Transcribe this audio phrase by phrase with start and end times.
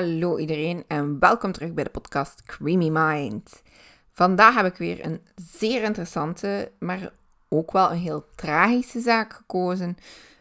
[0.00, 3.62] Hallo iedereen en welkom terug bij de podcast Creamy Mind.
[4.12, 7.12] Vandaag heb ik weer een zeer interessante, maar
[7.48, 9.96] ook wel een heel tragische zaak gekozen.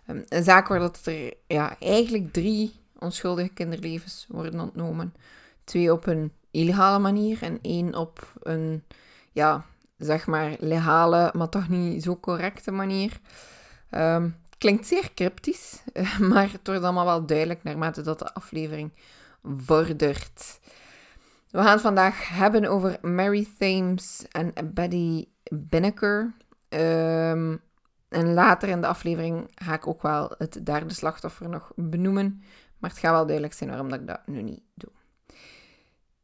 [0.05, 5.14] Ehm, een zaak waar dat er ja, eigenlijk drie onschuldige kinderlevens worden ontnomen.
[5.64, 8.84] Twee op een illegale manier en één op een,
[9.31, 9.66] ja,
[9.98, 13.20] zeg maar, legale, maar toch niet zo correcte manier.
[13.91, 15.84] Um, klinkt zeer cryptisch,
[16.31, 18.91] maar het wordt allemaal wel duidelijk naarmate dat de aflevering
[19.44, 20.60] vordert.
[21.50, 26.34] We gaan het vandaag hebben over Mary Thames en Betty Binneker.
[26.70, 27.56] Ehm,
[28.09, 32.44] en later in de aflevering ga ik ook wel het derde slachtoffer nog benoemen.
[32.78, 34.92] Maar het gaat wel duidelijk zijn waarom dat ik dat nu niet doe.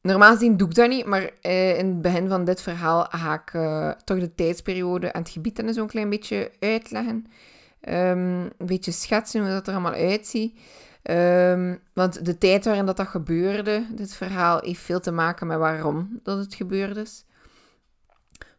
[0.02, 3.34] Normaal gezien doe ik dat niet, maar eh, in het begin van dit verhaal ga
[3.34, 7.26] ik uh, toch de tijdsperiode en het gebied dan zo'n klein beetje uitleggen.
[7.90, 10.60] Um, een beetje schetsen hoe dat er allemaal uitziet.
[11.12, 15.58] Um, want de tijd waarin dat, dat gebeurde, dit verhaal, heeft veel te maken met
[15.58, 17.26] waarom dat het gebeurd is.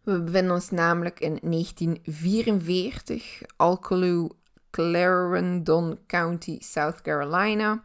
[0.02, 4.28] We bevinden ons namelijk in 1944, Alcolu,
[4.70, 7.82] Clarendon County, South Carolina.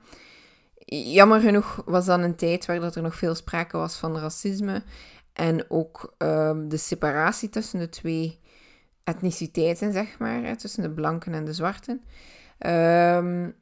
[0.86, 4.84] Jammer genoeg was dat een tijd waar dat er nog veel sprake was van racisme
[5.34, 8.40] en ook um, de separatie tussen de twee
[9.04, 12.02] etniciteiten, zeg maar, tussen de blanken en de zwarten.
[12.68, 13.60] Um,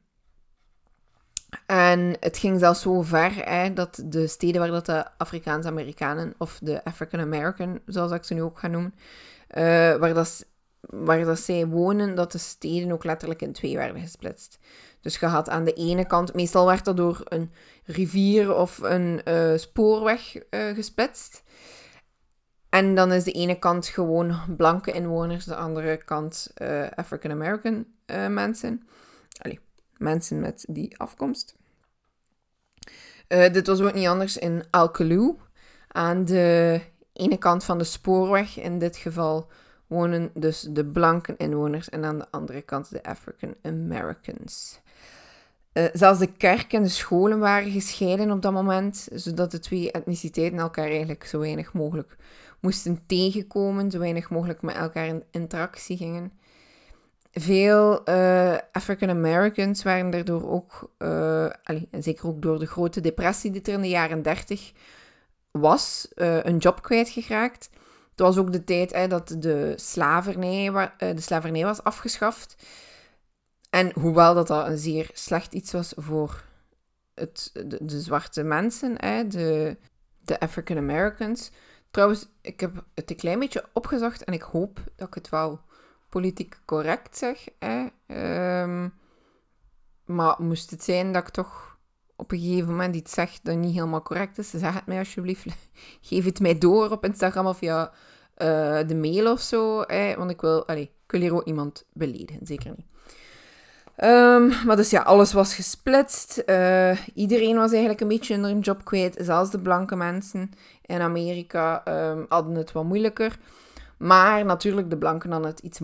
[1.70, 6.58] en het ging zelfs zo ver dat de steden waar dat de Afrikaanse Amerikanen, of
[6.62, 10.46] de African American, zoals ik ze nu ook ga noemen, uh, waar, dat,
[10.80, 14.58] waar dat zij wonen, dat de steden ook letterlijk in twee werden gesplitst.
[15.00, 17.52] Dus je had aan de ene kant, meestal werd dat door een
[17.84, 21.42] rivier of een uh, spoorweg uh, gesplitst.
[22.68, 26.52] En dan is de ene kant gewoon blanke inwoners, de andere kant
[26.94, 27.86] African American
[28.28, 28.88] mensen.
[29.42, 29.60] Allee,
[29.96, 31.58] mensen met die afkomst.
[33.32, 35.38] Uh, dit was ook niet anders in Alcaloo.
[35.88, 36.80] Aan de
[37.12, 39.48] ene kant van de spoorweg, in dit geval,
[39.86, 44.80] wonen dus de blanke inwoners en aan de andere kant de African Americans.
[45.72, 49.92] Uh, zelfs de kerk en de scholen waren gescheiden op dat moment, zodat de twee
[49.92, 52.16] etniciteiten elkaar eigenlijk zo weinig mogelijk
[52.60, 56.32] moesten tegenkomen, zo weinig mogelijk met elkaar in interactie gingen.
[57.32, 63.50] Veel uh, African Americans waren daardoor ook, uh, allee, zeker ook door de grote depressie
[63.50, 64.72] die er in de jaren 30
[65.50, 67.70] was, uh, een job kwijtgeraakt.
[68.10, 72.56] Het was ook de tijd hè, dat de slavernij, de slavernij was afgeschaft.
[73.70, 76.44] En hoewel dat, dat een zeer slecht iets was voor
[77.14, 79.76] het, de, de zwarte mensen, hè, de,
[80.20, 81.50] de African Americans.
[81.90, 85.60] Trouwens, ik heb het een klein beetje opgezocht en ik hoop dat ik het wel
[86.10, 87.44] politiek correct zeg.
[87.58, 87.86] Hè.
[88.06, 88.88] Ehm,
[90.04, 91.78] maar moest het zijn dat ik toch
[92.16, 95.44] op een gegeven moment iets zeg dat niet helemaal correct is, zeg het mij alsjeblieft.
[96.08, 97.92] Geef het mij door op Instagram of via
[98.36, 99.82] uh, de mail of zo.
[99.86, 102.86] Hè, want ik wil, allez, ik wil hier ook iemand beledigen, zeker niet.
[104.04, 106.42] Um, maar dus ja, alles was gesplitst.
[106.46, 109.16] Uh, iedereen was eigenlijk een beetje hun job kwijt.
[109.18, 110.50] Zelfs de blanke mensen
[110.86, 113.38] in Amerika um, hadden het wat moeilijker.
[114.00, 115.80] Maar natuurlijk, de blanken hadden het iets...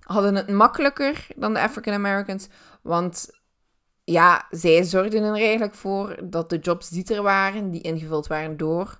[0.00, 2.48] Hadden het makkelijker dan de African Americans.
[2.82, 3.30] Want
[4.04, 8.56] ja, zij zorgden er eigenlijk voor dat de jobs die er waren, die ingevuld waren
[8.56, 8.98] door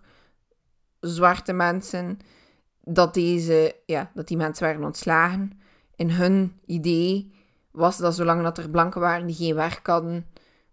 [1.00, 2.18] zwarte mensen,
[2.80, 5.60] dat, deze, ja, dat die mensen waren ontslagen.
[5.96, 7.32] In hun idee
[7.70, 10.26] was dat zolang dat er blanken waren die geen werk hadden,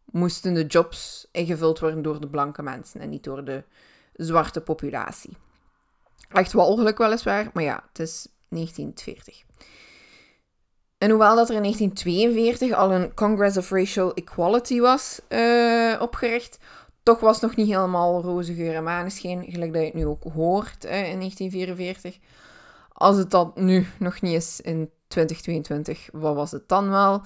[0.06, 3.64] moesten de jobs ingevuld worden door de blanke mensen en niet door de
[4.14, 5.38] zwarte populatie.
[6.30, 9.44] Echt walgelijk weliswaar, maar ja, het is 1940.
[10.98, 16.60] En hoewel dat er in 1942 al een Congress of Racial Equality was uh, opgericht,
[17.04, 20.06] toch was het nog niet helemaal roze geur en maneschijn, gelijk dat je het nu
[20.06, 22.18] ook hoort uh, in 1944.
[22.94, 27.22] Als het dat nu nog niet is in 2022, wat was het dan wel?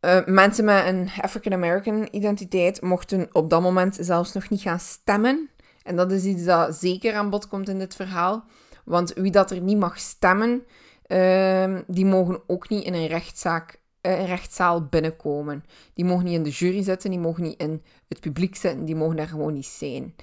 [0.00, 4.80] Uh, mensen met een African American identiteit mochten op dat moment zelfs nog niet gaan
[4.80, 5.50] stemmen.
[5.84, 8.44] En dat is iets dat zeker aan bod komt in dit verhaal.
[8.84, 10.64] Want wie dat er niet mag stemmen,
[11.06, 15.64] uh, die mogen ook niet in een rechtszaak, een rechtszaal binnenkomen.
[15.94, 18.96] Die mogen niet in de jury zitten, die mogen niet in het publiek zitten, die
[18.96, 20.14] mogen daar gewoon niet zijn.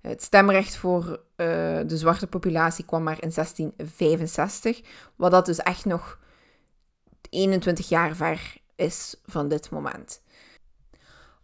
[0.00, 1.16] Het stemrecht voor uh,
[1.86, 4.80] de zwarte populatie kwam maar in 1665,
[5.16, 6.18] wat dat dus echt nog
[7.30, 10.22] 21 jaar ver is van dit moment.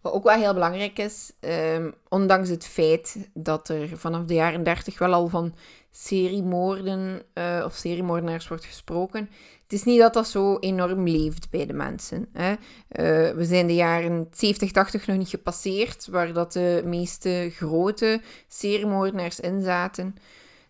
[0.05, 4.63] Wat ook wel heel belangrijk is, ehm, ondanks het feit dat er vanaf de jaren
[4.63, 5.55] 30 wel al van
[5.91, 9.31] seriemoorden uh, of seriemoordenaars wordt gesproken,
[9.63, 12.29] het is niet dat dat zo enorm leeft bij de mensen.
[12.33, 12.51] Hè.
[12.51, 18.21] Uh, we zijn de jaren 70, 80 nog niet gepasseerd, waar dat de meeste grote
[18.49, 20.15] seriemoordenaars in zaten.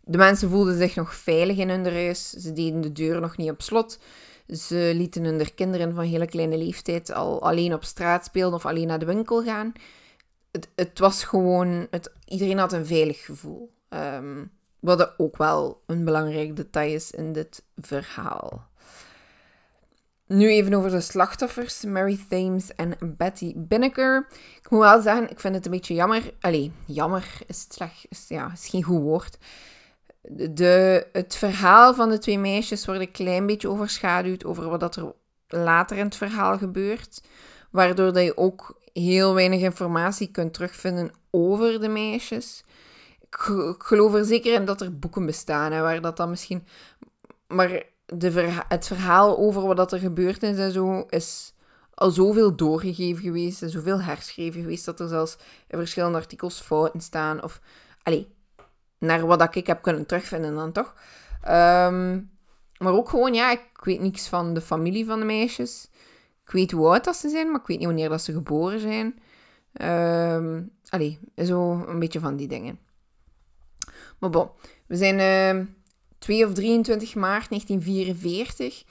[0.01, 3.51] De mensen voelden zich nog veilig in hun huis, ze deden de deur nog niet
[3.51, 3.99] op slot.
[4.47, 8.87] Ze lieten hun kinderen van hele kleine leeftijd al alleen op straat spelen of alleen
[8.87, 9.73] naar de winkel gaan.
[10.51, 13.73] Het, het was gewoon, het, iedereen had een veilig gevoel.
[13.89, 14.51] Um,
[14.81, 18.67] wat ook wel een belangrijk detail is in dit verhaal.
[20.27, 24.27] Nu even over de slachtoffers, Mary Thames en Betty Binneker.
[24.63, 26.35] Ik moet wel zeggen, ik vind het een beetje jammer.
[26.41, 29.39] Allee, jammer is, slecht, is, ja, is geen goed woord
[30.31, 34.97] de, het verhaal van de twee meisjes wordt een klein beetje overschaduwd over wat dat
[34.97, 35.13] er
[35.49, 37.23] later in het verhaal gebeurt.
[37.71, 42.65] Waardoor dat je ook heel weinig informatie kunt terugvinden over de meisjes.
[43.21, 43.37] Ik,
[43.79, 46.67] geloof er zeker in dat er boeken bestaan, waar dat dan misschien...
[47.49, 51.55] Maar de het verhaal over wat dat er gebeurd is en zo, is
[51.95, 55.37] al zoveel doorgegeven geweest en zoveel herschreven geweest, dat er zelfs
[55.69, 57.43] in verschillende artikels fouten staan.
[57.43, 57.61] Of,
[58.03, 58.34] allee,
[59.05, 60.95] naar wat ik heb kunnen terugvinden dan toch.
[61.43, 62.21] Ehm,
[62.79, 65.89] maar ook gewoon, ja, ik weet niks van de familie van de meisjes.
[66.47, 68.81] Ik weet hoe oud dat ze zijn, maar ik weet niet wanneer dat ze geboren
[68.81, 69.19] zijn.
[69.83, 72.79] Um, allee, zo een beetje van die dingen.
[74.19, 74.49] Maar bon,
[74.87, 75.65] we zijn uh, ehm,
[76.19, 78.85] 2 of 23 maart 1944.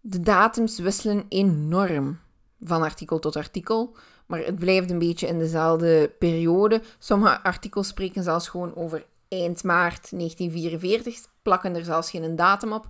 [0.00, 2.18] De datums wisselen enorm
[2.60, 3.96] van artikel tot artikel.
[4.26, 6.82] Maar het blijft een beetje in dezelfde periode.
[6.98, 12.86] Sommige artikels spreken zelfs gewoon over eind maart 1944, plakken er zelfs geen datum op.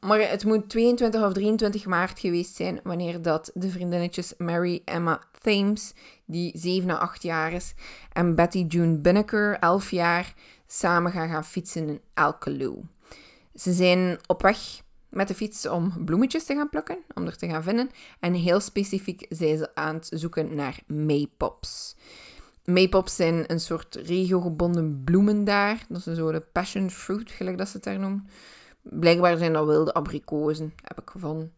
[0.00, 5.20] Maar het moet 22 of 23 maart geweest zijn wanneer dat de vriendinnetjes Mary Emma
[5.40, 5.92] Thames,
[6.24, 7.74] die 7 à 8 jaar is,
[8.12, 10.34] en Betty June Binneker, 11 jaar,
[10.66, 12.82] samen gaan gaan fietsen in Alcaloo.
[13.54, 14.58] Ze zijn op weg
[15.08, 17.90] met de fiets om bloemetjes te gaan plukken, om er te gaan vinden.
[18.20, 21.96] En heel specifiek zijn ze aan het zoeken naar maypops.
[22.66, 25.84] Maypops zijn een soort regiogebonden bloemen daar.
[25.88, 28.28] Dat is zo de passion fruit, gelijk dat ze het daar noemen.
[28.82, 31.52] Blijkbaar zijn dat wilde abrikozen, heb ik gevonden.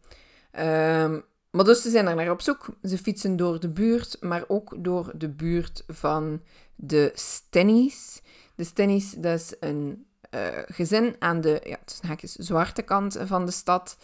[0.59, 2.67] Um, maar dus ze zijn er naar op zoek.
[2.83, 6.41] Ze fietsen door de buurt, maar ook door de buurt van
[6.75, 8.21] de Stennies.
[8.55, 10.05] De Stennies, dat is een
[10.35, 11.77] uh, gezin aan de ja,
[12.07, 13.97] haakjes, zwarte kant van de stad.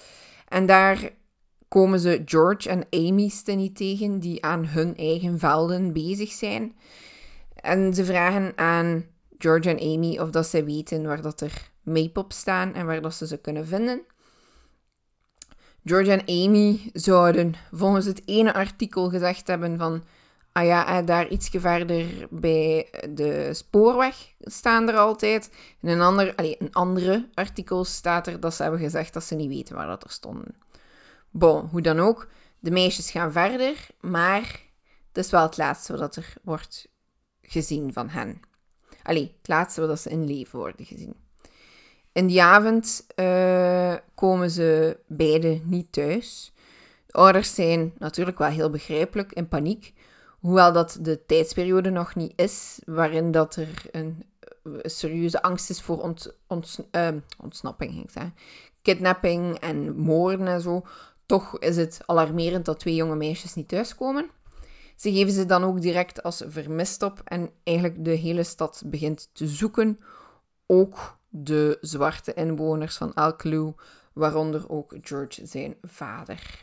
[0.48, 1.12] En daar
[1.76, 6.76] komen ze George en Amy Stinney tegen, die aan hun eigen velden bezig zijn.
[7.56, 9.06] En ze vragen aan
[9.38, 13.14] George en Amy of dat ze weten waar dat er maypops staan en waar dat
[13.14, 14.02] ze ze kunnen vinden.
[15.84, 20.04] George en Amy zouden volgens het ene artikel gezegd hebben van
[20.52, 25.52] ah ja, daar iets verder bij de spoorweg staan er altijd.
[25.82, 29.36] In een, ander, allez, een andere artikel staat er dat ze hebben gezegd dat ze
[29.36, 30.65] niet weten waar dat er stonden.
[31.38, 32.28] Bon, hoe dan ook,
[32.60, 34.62] de meisjes gaan verder, maar
[35.12, 36.88] dat is wel het laatste wat er wordt
[37.42, 38.40] gezien van hen.
[39.04, 41.16] Allee, het laatste wat ze in leven worden gezien.
[42.12, 46.54] In die avond uh, komen ze beide niet thuis.
[47.06, 49.94] De ouders zijn natuurlijk wel heel begrijpelijk in paniek.
[50.40, 54.24] Hoewel dat de tijdsperiode nog niet is waarin dat er een,
[54.82, 56.36] serieuze angst is voor ont,
[56.92, 58.10] uh, ontsnapping,
[58.82, 60.86] kidnapping en moorden en zo.
[61.26, 64.30] Toch is het alarmerend dat twee jonge meisjes niet thuiskomen.
[64.96, 69.30] Ze geven ze dan ook direct als vermist op en eigenlijk de hele stad begint
[69.34, 70.00] te zoeken.
[70.66, 73.76] Ook de zwarte inwoners van Alcaloo,
[74.14, 76.60] waaronder ook George zijn vader.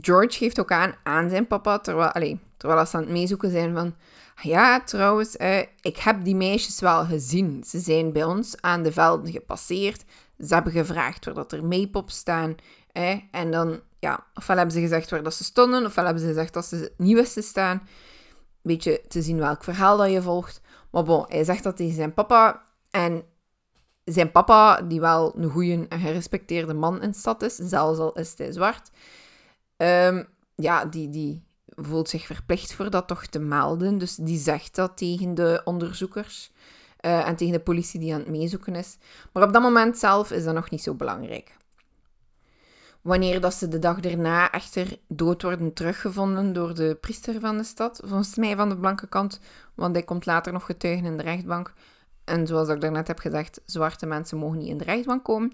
[0.00, 3.94] George geeft ook aan aan zijn papa, terwijl, allez, ze aan het meezoeken zijn van...
[4.42, 5.36] Ja, trouwens,
[5.80, 7.64] ik heb die meisjes wel gezien.
[7.66, 10.04] Ze zijn bij ons aan de velden gepasseerd.
[10.38, 12.54] Ze hebben gevraagd waar dat er maypops staan.
[12.96, 16.28] Eh, en dan, ja, ofwel hebben ze gezegd waar dat ze stonden, ofwel hebben ze
[16.28, 17.88] gezegd dat ze niet wisten staan.
[18.62, 20.60] Beetje te zien welk verhaal dat je volgt.
[20.90, 22.62] Maar bon, hij zegt dat tegen zijn papa.
[22.90, 23.24] En
[24.04, 28.34] zijn papa, die wel een goede en gerespecteerde man in stad is, zelfs al is
[28.36, 28.90] hij zwart,
[29.76, 33.98] um, ja, die, die voelt zich verplicht voor dat toch te melden.
[33.98, 36.52] Dus die zegt dat tegen de onderzoekers
[37.00, 38.96] uh, en tegen de politie die aan het meezoeken is.
[39.32, 41.55] Maar op dat moment zelf is dat nog niet zo belangrijk.
[43.06, 47.64] Wanneer dat ze de dag daarna echter dood worden teruggevonden door de priester van de
[47.64, 49.40] stad, volgens mij van de blanke kant,
[49.74, 51.72] want hij komt later nog getuigen in de rechtbank.
[52.24, 55.52] En zoals ik daarnet heb gezegd, zwarte mensen mogen niet in de rechtbank komen.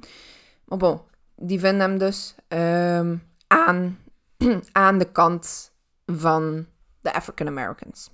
[0.65, 1.01] Maar bon,
[1.37, 3.99] die vinden hem dus um, aan,
[4.73, 5.73] aan de kant
[6.07, 6.67] van
[7.01, 8.11] de African Americans.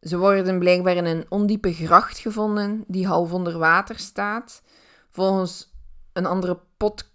[0.00, 4.62] Ze worden blijkbaar in een ondiepe gracht gevonden die half onder water staat.
[5.10, 5.72] Volgens
[6.12, 7.07] een andere podcast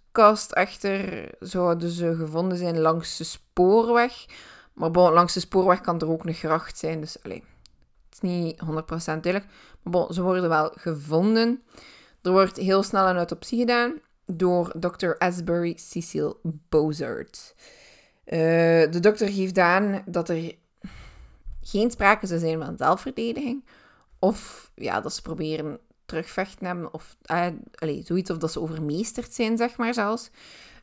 [0.52, 4.26] echter zouden ze gevonden zijn langs de spoorweg.
[4.72, 7.44] Maar bon, langs de spoorweg kan er ook een gracht zijn, dus alleen.
[8.08, 9.44] Het is niet 100% duidelijk.
[9.82, 11.62] Maar bon, ze worden wel gevonden.
[12.22, 15.14] Er wordt heel snel een autopsie gedaan door Dr.
[15.18, 17.54] Asbury Cecil Bozard.
[18.26, 18.38] Uh,
[18.90, 20.54] de dokter geeft aan dat er
[21.60, 23.64] geen sprake zou zijn van zelfverdediging.
[24.18, 26.94] Of ja, dat ze proberen terugvechten hebben.
[26.94, 27.16] Of
[27.74, 28.30] allez, zoiets.
[28.30, 30.30] Of dat ze overmeesterd zijn, zeg maar zelfs.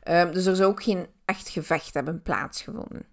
[0.08, 3.06] Uh, dus er zou ook geen echt gevecht hebben plaatsgevonden.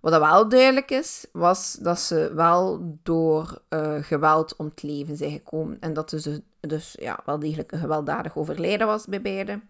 [0.00, 5.30] Wat wel duidelijk is, was dat ze wel door uh, geweld om het leven zijn
[5.30, 5.76] gekomen.
[5.80, 9.62] En dat ze dus ja, wel degelijk een gewelddadig overlijden was bij beiden.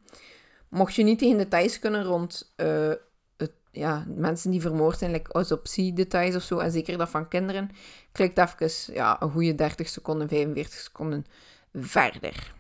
[0.69, 2.93] Mocht je niet tegen details kunnen rond uh,
[3.37, 7.71] het, ja, mensen die vermoord zijn, like autopsie-details of zo, en zeker dat van kinderen,
[8.12, 11.25] klikt even ja, een goede 30 seconden, 45 seconden
[11.73, 12.52] verder.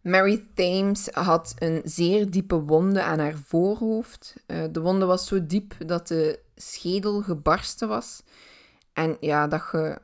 [0.00, 4.34] Mary Thames had een zeer diepe wonde aan haar voorhoofd.
[4.46, 8.22] Uh, de wonde was zo diep dat de schedel gebarsten was.
[8.92, 9.98] En ja, dat je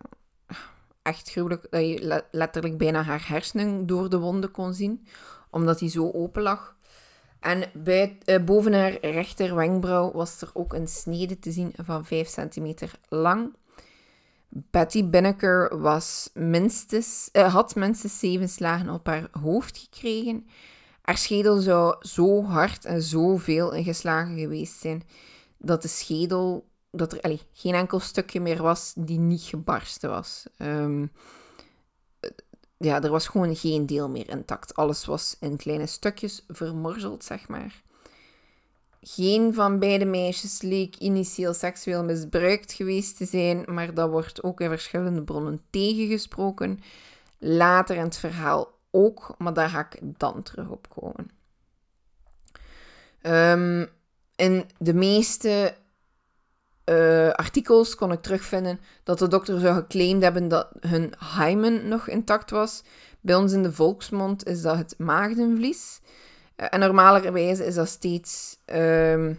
[1.03, 5.07] echt gruwelijk, dat je letterlijk bijna haar hersenen door de wonde kon zien,
[5.51, 6.77] omdat die zo open lag.
[7.41, 12.05] En bij, uh, boven haar rechter wenkbrauw was er ook een snede te zien van
[12.05, 13.55] 5 centimeter lang.
[14.53, 20.47] Betty Binneker was minstens, uh, had minstens zeven slagen op haar hoofd gekregen.
[21.03, 25.03] Haar schedel zou zo hard en zo veel ingeslagen geweest zijn
[25.59, 30.47] dat de schedel, dat er geen enkel stukje meer was die niet gebarsten was.
[30.59, 31.13] Um,
[32.77, 34.75] ja, er was gewoon geen deel meer intact.
[34.75, 37.83] Alles was in kleine stukjes vermorzeld, zeg maar.
[39.01, 44.61] Geen van beide meisjes leek initieel seksueel misbruikt geweest te zijn, maar dat wordt ook
[44.61, 46.81] in verschillende bronnen tegengesproken.
[47.39, 51.31] Later in het verhaal ook, maar daar ga ik dan terug op komen.
[53.23, 53.89] Um,
[54.37, 55.75] in de meeste
[56.85, 62.09] uh, artikels kon ik terugvinden dat de dokter zou geclaimd hebben dat hun hymen nog
[62.09, 62.83] intact was.
[63.21, 66.01] Bij ons in de volksmond is dat het maagdenvlies.
[66.61, 69.35] Uh, en normalerwijze is dat steeds uh,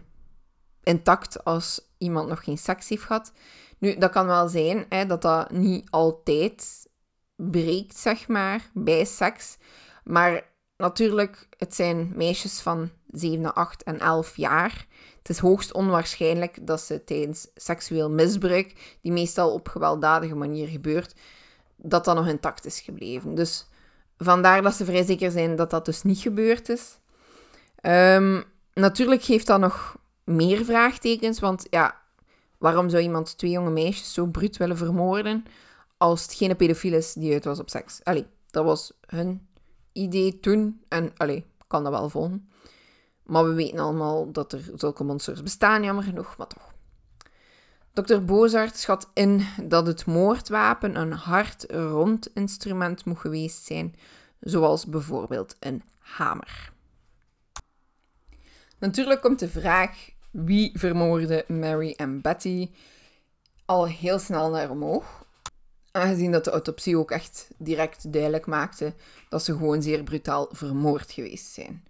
[0.84, 3.32] intact als iemand nog geen seks heeft gehad.
[3.78, 6.90] Nu, dat kan wel zijn hè, dat dat niet altijd
[7.36, 9.58] breekt, zeg maar, bij seks.
[10.04, 10.44] Maar
[10.78, 14.88] natuurlijk, het zijn meisjes van 7, 8 en 11 jaar.
[15.18, 21.16] Het is hoogst onwaarschijnlijk dat ze tijdens seksueel misbruik, die meestal op gewelddadige manier gebeurt,
[21.76, 23.36] dat dat nog intact is gebleven.
[23.36, 23.68] Dus
[24.18, 27.00] vandaar dat ze vrij zeker zijn dat dat dus niet gebeurd is.
[27.82, 32.02] Um, natuurlijk geeft dat nog meer vraagtekens, want ja,
[32.58, 35.46] waarom zou iemand twee jonge meisjes zo bruut willen vermoorden
[35.98, 38.04] als het geen pedofiel is die uit was op seks?
[38.04, 39.48] Allee, dat was hun
[39.92, 42.50] idee toen en allee, kan dat wel volgen.
[43.24, 46.74] Maar we weten allemaal dat er zulke monsters bestaan, jammer genoeg, maar toch.
[47.94, 48.18] Dr.
[48.18, 53.96] Bozart schat in dat het moordwapen een hard rond instrument moet geweest zijn,
[54.40, 56.71] zoals bijvoorbeeld een hamer.
[58.82, 62.70] Natuurlijk komt de vraag wie vermoorde Mary en Betty
[63.66, 65.26] al heel snel naar omhoog.
[65.92, 68.94] Aangezien dat de autopsie ook echt direct duidelijk maakte
[69.30, 71.84] dat ze gewoon zeer brutaal vermoord geweest zijn.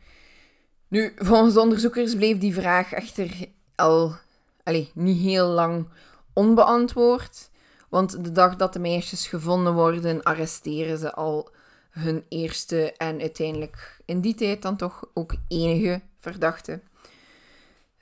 [0.88, 4.16] Nu, volgens onderzoekers bleef die vraag echter al
[4.64, 5.88] allez, niet heel lang
[6.34, 7.50] onbeantwoord.
[7.90, 11.52] Want de dag dat de meisjes gevonden worden, arresteren ze al
[11.92, 16.82] hun eerste en uiteindelijk in die tijd dan toch ook enige verdachte.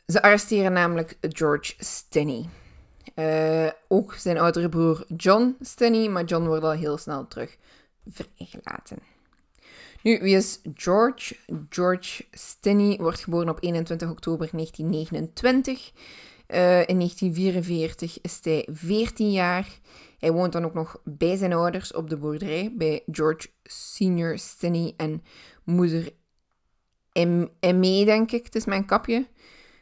[0.07, 2.49] Ze arresteren namelijk George Stinney.
[3.15, 7.57] Uh, ook zijn oudere broer John Stinney, maar John wordt al heel snel terug
[8.07, 8.97] vrijgelaten.
[10.01, 11.35] Nu, wie is George?
[11.69, 15.91] George Stinney wordt geboren op 21 oktober 1929.
[16.47, 19.67] Uh, in 1944 is hij 14 jaar.
[20.19, 24.93] Hij woont dan ook nog bij zijn ouders op de boerderij, bij George Senior Stinney
[24.97, 25.23] en
[25.63, 26.11] moeder
[27.59, 28.45] Emme, denk ik.
[28.45, 29.27] Het is mijn kapje.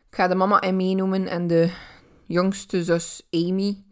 [0.10, 1.72] Ik ga de mama Emme noemen en de
[2.26, 3.86] jongste zus Amy.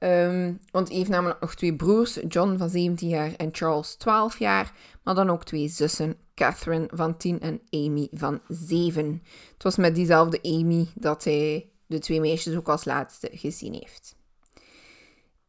[0.00, 4.38] Um, want hij heeft namelijk nog twee broers, John van 17 jaar en Charles 12
[4.38, 9.22] jaar, maar dan ook twee zussen, Catherine van 10 en Amy van 7.
[9.52, 14.16] Het was met diezelfde Amy dat hij de twee meisjes ook als laatste gezien heeft.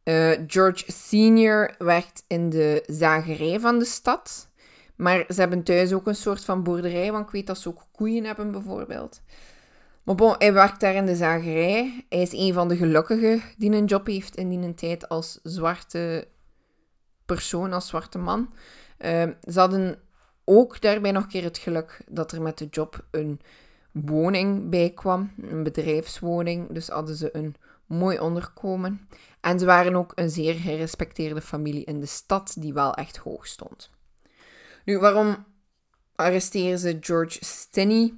[0.08, 4.48] Uh, George Senior werkt in de zagerij van de stad,
[4.96, 7.86] maar ze hebben thuis ook een soort van boerderij, want ik weet dat ze ook
[7.92, 9.20] koeien hebben bijvoorbeeld.
[10.06, 12.04] Maar bon, hij werkt daar in de zagerij.
[12.08, 16.28] Hij is een van de gelukkigen die een job heeft in die tijd als zwarte
[17.24, 18.52] persoon, als zwarte man.
[18.98, 19.98] Ehm, ze hadden
[20.44, 23.40] ook daarbij nog een keer het geluk dat er met de job een
[23.92, 26.72] woning bij kwam, een bedrijfswoning.
[26.72, 27.54] Dus hadden ze een
[27.86, 29.08] mooi onderkomen.
[29.40, 33.46] En ze waren ook een zeer gerespecteerde familie in de stad, die wel echt hoog
[33.46, 33.90] stond.
[34.84, 35.44] Nu, waarom
[36.14, 38.14] arresteren ze George Stinney?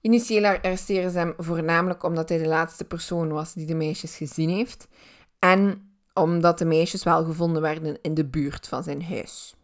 [0.00, 4.48] Initieel arresteren ze hem voornamelijk omdat hij de laatste persoon was die de meisjes gezien
[4.48, 4.88] heeft.
[5.38, 9.56] En omdat de meisjes wel gevonden werden in de buurt van zijn huis.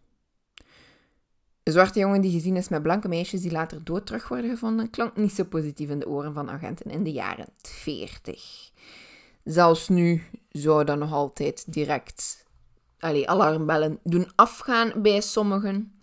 [1.62, 4.90] Een zwarte jongen die gezien is met blanke meisjes die later dood terug worden gevonden,
[4.90, 8.70] klonk niet zo positief in de oren van agenten in de jaren 40.
[9.44, 12.46] Zelfs nu zou dat nog altijd direct
[12.98, 15.98] allee, alarmbellen doen afgaan bij sommigen.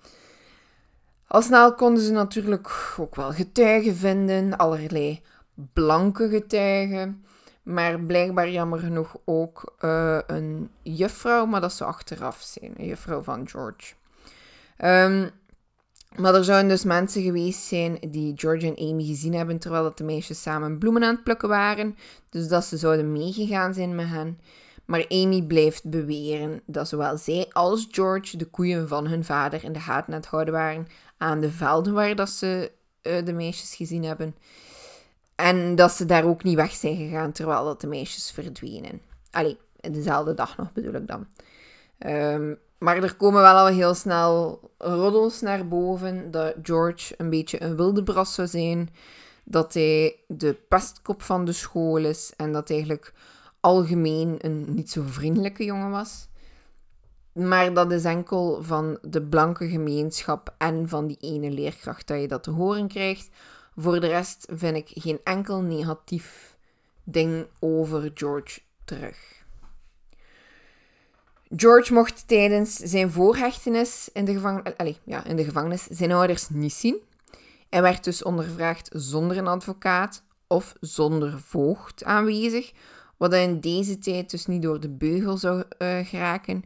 [1.27, 5.21] Al konden ze natuurlijk ook wel getuigen vinden, allerlei
[5.74, 7.25] blanke getuigen.
[7.63, 13.21] Maar blijkbaar jammer genoeg ook uh, een juffrouw, maar dat zou achteraf zijn, een juffrouw
[13.21, 13.93] van George.
[14.77, 15.29] Um,
[16.18, 19.98] maar er zouden dus mensen geweest zijn die George en Amy gezien hebben terwijl dat
[19.98, 21.98] de meisjes samen bloemen aan het plukken waren.
[22.30, 24.39] Dus dat ze zouden meegegaan zijn met hen.
[24.86, 29.74] Maar Amy blijft beweren dat zowel zij als George de koeien van hun vader in
[29.74, 30.88] de aan het houden waren
[31.18, 32.72] aan de velden waar dat ze
[33.03, 34.36] uh, de meisjes gezien hebben.
[35.36, 39.01] En dat ze daar ook niet weg zijn gegaan terwijl dat de meisjes verdwenen.
[39.32, 39.58] Allee,
[39.91, 41.27] dezelfde dag nog bedoel ik dan.
[42.00, 47.62] Um, maar er komen wel al heel snel roddels naar boven dat George een beetje
[47.64, 48.90] een wilde bras zou zijn.
[49.44, 53.14] Dat hij de pestkop van de school is en dat hij eigenlijk
[53.60, 56.28] algemeen een niet zo vriendelijke jongen was.
[57.34, 62.28] Maar dat is enkel van de blanke gemeenschap en van die ene leerkracht dat je
[62.28, 63.30] dat te horen krijgt.
[63.76, 66.58] Voor de rest vind ik geen enkel negatief
[67.04, 69.40] ding over George terug.
[71.56, 76.50] George mocht tijdens zijn voorhechtenis in de, gevangen, allez, ja, in de gevangenis zijn ouders
[76.50, 76.98] niet zien.
[77.70, 82.72] Hij werd dus ondervraagd zonder een advocaat of zonder voogd aanwezig,
[83.18, 86.64] wat in deze tijd dus niet door de beugel zou uh, geraken.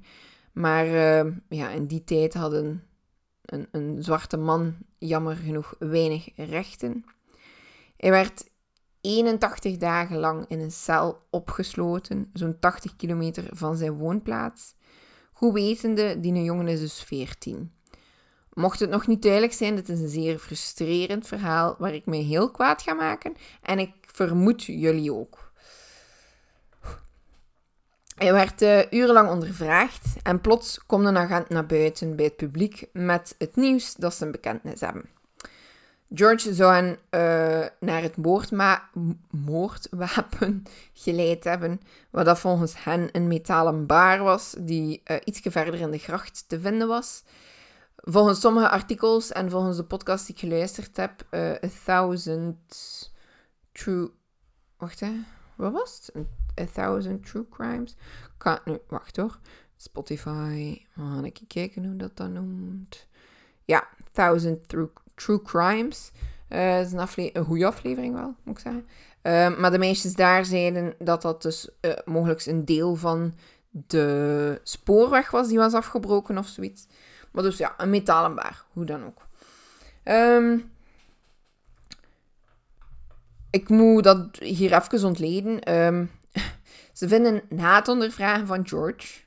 [0.51, 2.83] Maar uh, ja, in die tijd hadden
[3.45, 7.05] een, een zwarte man jammer genoeg weinig rechten.
[7.97, 8.49] Hij werd
[9.05, 14.75] 81 dagen lang in een cel opgesloten, zo'n 80 kilometer van zijn woonplaats.
[15.33, 17.71] Goed wetende, die jongen is dus 14.
[18.53, 22.19] Mocht het nog niet duidelijk zijn, dit is een zeer frustrerend verhaal waar ik mij
[22.19, 25.51] heel kwaad ga maken en ik vermoed jullie ook.
[28.15, 32.85] Hij werd uh, urenlang ondervraagd en plots komt een agent naar buiten bij het publiek
[32.93, 35.14] met het nieuws dat ze een bekentenis hebben.
[36.13, 38.17] George zou hen uh, naar het
[39.29, 40.63] moordwapen
[40.93, 45.91] geleid hebben, wat dat volgens hen een metalen baar was, die uh, iets verder in
[45.91, 47.23] de gracht te vinden was.
[47.95, 52.57] Volgens sommige artikels en volgens de podcast die ik geluisterd heb, uh, A Thousand
[53.71, 54.11] True...
[54.77, 55.11] Wacht, hè.
[55.55, 56.25] Wat was het?
[56.61, 57.95] A Thousand True Crimes?
[58.37, 58.59] Kan...
[58.65, 59.39] Nu, wacht hoor.
[59.75, 60.81] Spotify.
[60.95, 63.07] Ga ik kijken hoe dat dan noemt.
[63.63, 66.11] Ja, Thousand True True Crimes.
[66.49, 68.87] Uh, is een, goede aflevering wel, moet ik zeggen.
[69.23, 73.33] Uh, maar de meisjes daar zeiden dat dat dus uh, mogelijk een deel van
[73.69, 76.87] de spoorweg was die was afgebroken of zoiets.
[77.31, 79.27] Maar dus ja, een metalen baar, hoe dan ook.
[80.03, 80.71] Um,
[83.49, 85.75] ik moet dat hier even ontleden.
[85.75, 86.11] Um,
[86.93, 89.21] ze vinden na het ondervragen van George,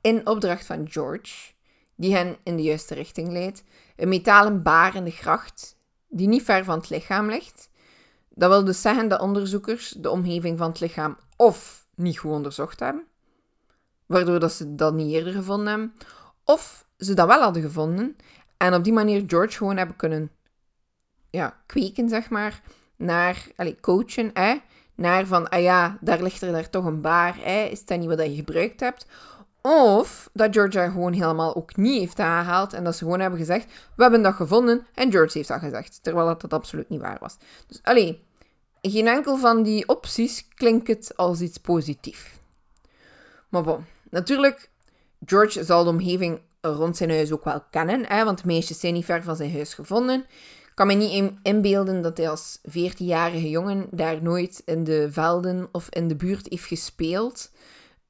[0.00, 1.52] in opdracht van George,
[1.94, 3.64] die hen in de juiste richting leidt,
[4.00, 5.76] een metalen baar in de gracht,
[6.08, 7.70] die niet ver van het lichaam ligt.
[8.28, 12.80] Dat wil dus zeggen dat onderzoekers de omgeving van het lichaam of niet goed onderzocht
[12.80, 13.04] hebben,
[14.06, 15.94] waardoor dat ze dat niet eerder gevonden hebben,
[16.44, 18.16] of ze dat wel hadden gevonden
[18.56, 20.30] en op die manier George gewoon hebben kunnen
[21.30, 22.62] ja, kweken, zeg maar,
[22.96, 24.56] naar, allez, coachen, hè,
[24.94, 28.08] naar van, ah ja, daar ligt er daar toch een baar, hè, is dat niet
[28.08, 29.06] wat je gebruikt hebt?
[29.62, 33.72] Of dat Georgia gewoon helemaal ook niet heeft aangehaald en dat ze gewoon hebben gezegd:
[33.96, 36.02] We hebben dat gevonden en George heeft dat gezegd.
[36.02, 37.36] Terwijl dat, dat absoluut niet waar was.
[37.66, 38.18] Dus alleen,
[38.82, 42.30] geen enkel van die opties klinkt het als iets positiefs.
[43.48, 44.70] Maar bon, natuurlijk,
[45.24, 48.94] George zal de omgeving rond zijn huis ook wel kennen, hè, want de meisjes zijn
[48.94, 50.20] niet ver van zijn huis gevonden.
[50.68, 55.68] Ik kan me niet inbeelden dat hij als 14-jarige jongen daar nooit in de velden
[55.72, 57.50] of in de buurt heeft gespeeld.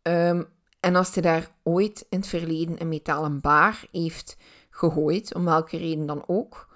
[0.02, 0.48] Um,
[0.80, 4.36] en als hij daar ooit in het verleden een metalen baar heeft
[4.70, 6.68] gegooid, om welke reden dan ook,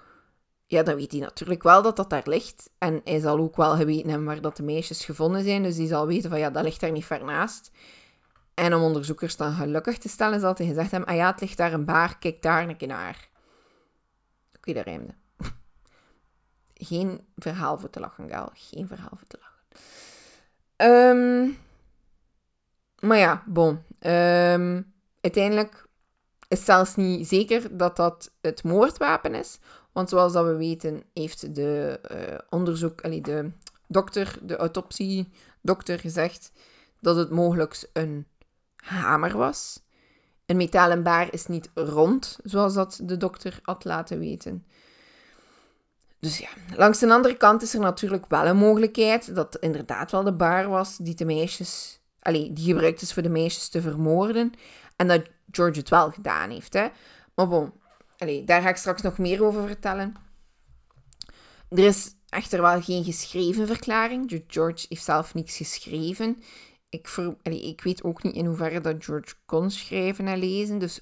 [0.67, 2.69] ja, dan weet hij natuurlijk wel dat dat daar ligt.
[2.77, 5.63] En hij zal ook wel geweten hebben waar dat de meisjes gevonden zijn.
[5.63, 7.71] Dus die zal weten van, ja, dat ligt daar niet ver naast.
[8.53, 11.57] En om onderzoekers dan gelukkig te stellen, zal hij gezegd hebben, ah ja, het ligt
[11.57, 13.29] daar een baar, kijk daar een keer naar.
[14.57, 15.13] Oké, dat rijmde.
[16.73, 18.49] Geen verhaal voor te lachen, Gal.
[18.53, 19.53] Geen verhaal voor te lachen.
[21.17, 21.57] Um,
[23.05, 23.79] maar ja, bon.
[23.99, 25.87] Um, uiteindelijk
[26.47, 29.59] is zelfs niet zeker dat dat het moordwapen is.
[29.91, 33.51] Want zoals dat we weten, heeft de uh, onderzoek, allee, de
[33.87, 36.51] dokter, de autopsiedokter gezegd
[36.99, 38.27] dat het mogelijk een
[38.75, 39.83] hamer was.
[40.45, 44.65] Een metalen baar is niet rond, zoals dat de dokter had laten weten.
[46.19, 50.11] Dus ja, langs de andere kant is er natuurlijk wel een mogelijkheid dat het inderdaad
[50.11, 53.81] wel de baar was die de meisjes, allee, die gebruikt is voor de meisjes te
[53.81, 54.53] vermoorden.
[54.95, 56.73] En dat George het wel gedaan heeft.
[56.73, 56.87] Hè.
[57.35, 57.73] Maar bon,
[58.17, 60.15] allee, daar ga ik straks nog meer over vertellen.
[61.69, 64.43] Er is echter wel geen geschreven verklaring.
[64.47, 66.43] George heeft zelf niets geschreven.
[66.89, 70.79] Ik, ver, allee, ik weet ook niet in hoeverre dat George kon schrijven en lezen.
[70.79, 71.01] Dus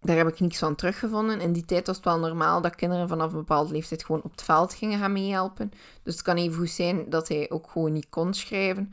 [0.00, 1.40] daar heb ik niks van teruggevonden.
[1.40, 4.30] In die tijd was het wel normaal dat kinderen vanaf een bepaalde leeftijd gewoon op
[4.30, 5.70] het veld gingen gaan meehelpen.
[6.02, 8.92] Dus het kan even goed zijn dat hij ook gewoon niet kon schrijven.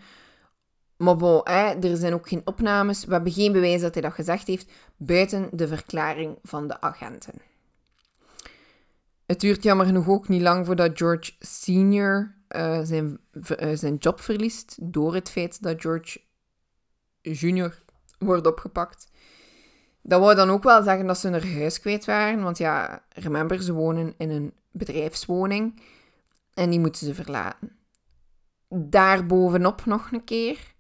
[1.02, 3.06] Maar bon, er zijn ook geen opnames.
[3.06, 7.34] We hebben geen bewijs dat hij dat gezegd heeft, buiten de verklaring van de agenten.
[9.26, 13.20] Het duurt jammer genoeg ook niet lang voordat George Senior uh, zijn,
[13.60, 16.22] uh, zijn job verliest door het feit dat George
[17.22, 17.82] Junior
[18.20, 19.08] wordt opgepakt.
[20.02, 23.62] Dat wou dan ook wel zeggen dat ze hun huis kwijt waren, want ja, remember,
[23.64, 25.82] ze wonen in een bedrijfswoning
[26.54, 27.76] en die moeten ze verlaten.
[28.70, 30.71] Daarbovenop nog een keer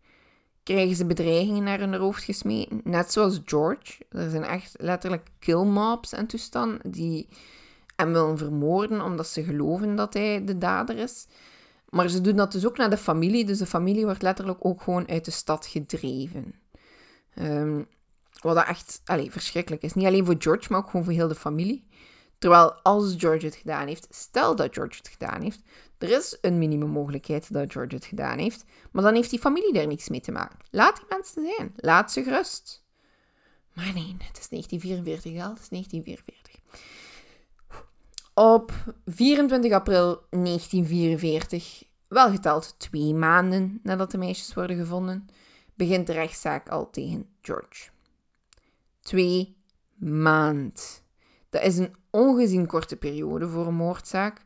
[0.71, 2.81] krijgen ze bedreigingen naar hun hoofd gesmeten.
[2.83, 4.05] Net zoals George.
[4.09, 7.27] Er zijn echt letterlijk killmobs en toestanden die
[7.95, 11.27] hem willen vermoorden omdat ze geloven dat hij de dader is.
[11.89, 13.45] Maar ze doen dat dus ook naar de familie.
[13.45, 16.53] Dus de familie wordt letterlijk ook gewoon uit de stad gedreven.
[17.35, 17.87] Um,
[18.41, 19.93] wat dat echt allez, verschrikkelijk is.
[19.93, 21.87] Niet alleen voor George, maar ook gewoon voor heel de familie.
[22.41, 25.61] Terwijl als George het gedaan heeft, stel dat George het gedaan heeft,
[25.97, 29.87] er is een minimum-mogelijkheid dat George het gedaan heeft, maar dan heeft die familie daar
[29.87, 30.59] niks mee te maken.
[30.69, 31.73] Laat die mensen zijn.
[31.75, 32.85] Laat ze gerust.
[33.73, 35.49] Maar nee, het is 1944, al.
[35.49, 36.55] Het is 1944.
[38.33, 38.73] Op
[39.05, 45.27] 24 april 1944, wel geteld twee maanden nadat de meisjes worden gevonden,
[45.75, 47.89] begint de rechtszaak al tegen George.
[48.99, 49.57] Twee
[49.95, 51.03] maand.
[51.51, 54.41] Dat is een ongezien korte periode voor een moordzaak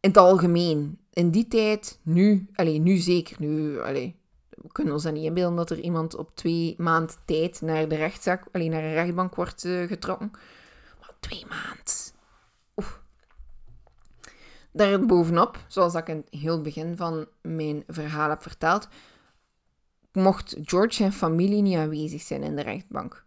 [0.00, 4.16] in het algemeen, in die tijd, nu, alleen nu zeker, nu, allee,
[4.50, 7.96] we kunnen ons dan niet inbeelden dat er iemand op twee maand tijd naar de
[7.96, 10.30] rechtszaak, alleen naar een rechtbank wordt uh, getrokken.
[11.00, 12.14] Maar twee maand.
[12.76, 13.00] Oef.
[14.72, 18.88] Daar bovenop, zoals ik in het heel begin van mijn verhaal heb verteld,
[20.12, 23.24] mocht George en familie niet aanwezig zijn in de rechtbank.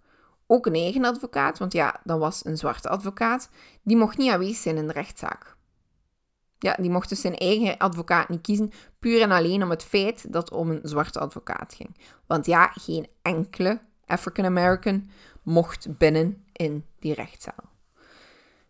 [0.53, 3.49] Ook een eigen advocaat, want ja, dat was een zwarte advocaat,
[3.83, 5.55] die mocht niet aanwezig zijn in de rechtszaak.
[6.57, 10.33] Ja, die mocht dus zijn eigen advocaat niet kiezen, puur en alleen om het feit
[10.33, 11.97] dat het om een zwarte advocaat ging.
[12.27, 15.09] Want ja, geen enkele African American
[15.43, 17.69] mocht binnen in die rechtszaal.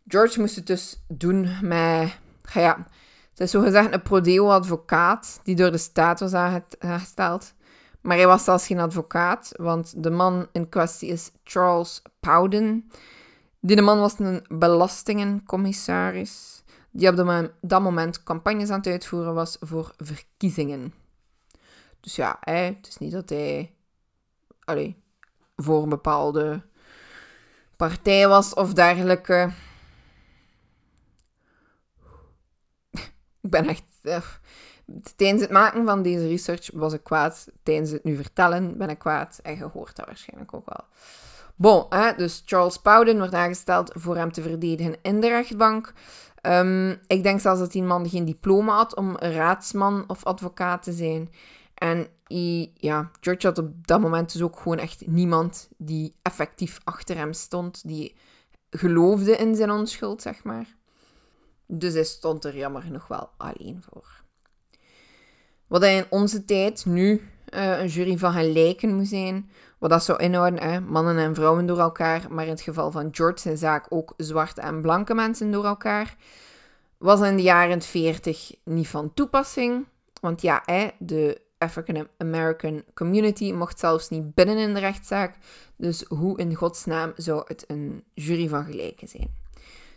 [0.07, 2.17] George moest het dus doen met,
[2.53, 2.85] ja,
[3.29, 7.53] het is zogezegd een prodeo-advocaat die door de staat was aangesteld.
[8.01, 12.91] Maar hij was zelfs geen advocaat, want de man in kwestie is Charles Powden.
[13.59, 19.93] Die man was een belastingencommissaris die op dat moment campagnes aan het uitvoeren was voor
[19.97, 20.93] verkiezingen.
[21.99, 23.73] Dus ja, het is niet dat hij
[24.63, 25.03] allee,
[25.55, 26.61] voor een bepaalde
[27.75, 29.51] partij was of dergelijke.
[33.41, 33.83] Ik ben echt.
[35.15, 37.47] Tijdens het maken van deze research was ik kwaad.
[37.63, 39.39] Tijdens het nu vertellen ben ik kwaad.
[39.43, 40.85] En je hoort dat waarschijnlijk ook wel.
[41.55, 41.85] Bon,
[42.17, 45.93] dus Charles Powden wordt aangesteld voor hem te verdedigen in de rechtbank.
[46.41, 50.91] Um, ik denk zelfs dat die man geen diploma had om raadsman of advocaat te
[50.91, 51.29] zijn.
[51.73, 52.07] En
[52.73, 57.33] ja, George had op dat moment dus ook gewoon echt niemand die effectief achter hem
[57.33, 58.15] stond, die
[58.69, 60.75] geloofde in zijn onschuld, zeg maar.
[61.65, 64.20] Dus hij stond er jammer genoeg wel alleen voor.
[65.71, 67.21] Wat in onze tijd nu
[67.53, 71.65] uh, een jury van gelijken moet zijn, wat dat zou inhouden, hè, mannen en vrouwen
[71.65, 75.51] door elkaar, maar in het geval van George zijn zaak ook zwarte en blanke mensen
[75.51, 76.15] door elkaar,
[76.97, 79.85] was in de jaren 40 niet van toepassing.
[80.21, 85.37] Want ja, hè, de African American community mocht zelfs niet binnen in de rechtszaak.
[85.75, 89.35] Dus hoe in godsnaam zou het een jury van gelijken zijn?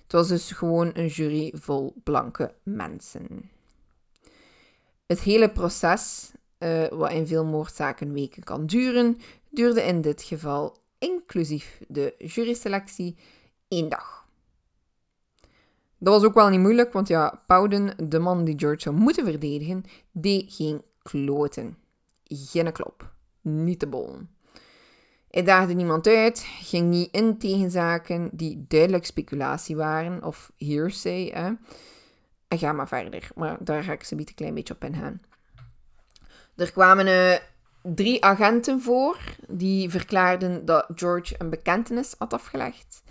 [0.03, 3.53] Het was dus gewoon een jury vol blanke mensen.
[5.07, 9.17] Het hele proces, uh, wat in veel moordzaken weken kan duren,
[9.51, 13.17] duurde in dit geval, inclusief de juryselectie,
[13.69, 14.27] één dag.
[15.99, 19.25] Dat was ook wel niet moeilijk, want ja, Powden, de man die George zou moeten
[19.25, 21.77] verdedigen, deed geen kloten.
[22.25, 23.13] Geen klop.
[23.41, 24.17] Niet te bol.
[25.31, 31.31] Hij daagde niemand uit, ging niet in tegen zaken die duidelijk speculatie waren, of hearsay.
[31.35, 31.53] Hè.
[32.55, 35.21] En ga maar verder, maar daar ga ik ze een klein beetje op ingaan.
[36.57, 37.37] Er kwamen uh,
[37.95, 43.03] drie agenten voor die verklaarden dat George een bekentenis had afgelegd.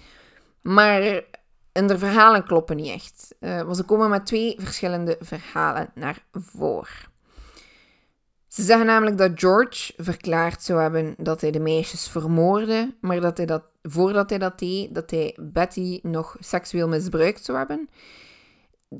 [0.62, 1.24] Maar
[1.72, 3.36] en de verhalen kloppen niet echt.
[3.40, 7.12] Uh, ze komen met twee verschillende verhalen naar voren.
[8.48, 13.38] Ze zeggen namelijk dat George verklaard zou hebben dat hij de meisjes vermoordde, maar dat
[13.38, 17.90] hij dat, voordat hij dat deed, dat hij Betty nog seksueel misbruikt zou hebben.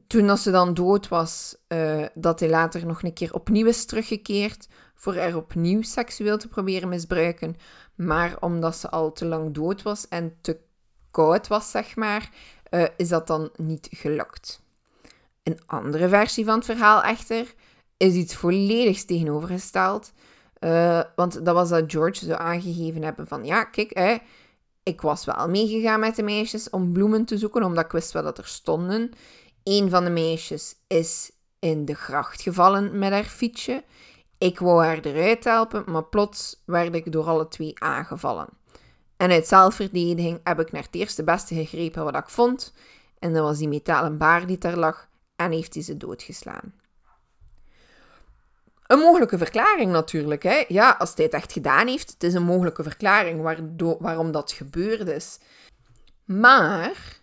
[0.08, 3.86] Toen dat ze dan dood was, uh, dat hij later nog een keer opnieuw is
[3.86, 7.56] teruggekeerd voor er opnieuw seksueel te proberen misbruiken.
[7.96, 10.60] Maar omdat ze al te lang dood was en te
[11.12, 12.30] koud was, zeg maar,
[12.70, 14.62] uh, is dat dan niet gelukt.
[15.44, 17.54] Een andere versie van het verhaal echter
[17.98, 20.14] is iets volledig tegenovergesteld.
[20.60, 24.18] Uh, want dat was dat George zo aangegeven hebben van ja, kijk, hè,
[24.84, 28.24] ik was wel meegegaan met de meisjes om bloemen te zoeken, omdat ik wist wel
[28.24, 29.12] dat er stonden.
[29.64, 33.84] Een van de meisjes is in de gracht gevallen met haar fietsje.
[34.38, 38.48] Ik wou haar eruit helpen, maar plots werd ik door alle twee aangevallen.
[39.18, 42.74] En uit zelfverdediging heb ik naar het eerste beste gegrepen wat ik vond.
[43.20, 45.08] En dat was die metalen baar die daar lag.
[45.36, 46.74] En heeft hij ze doodgeslaan.
[48.88, 50.44] Een mogelijke verklaring natuurlijk.
[50.44, 50.64] Hè?
[50.68, 54.52] Ja, als hij het echt gedaan heeft, het is een mogelijke verklaring waardoor, waarom dat
[54.52, 55.40] gebeurd is.
[56.26, 57.22] Maar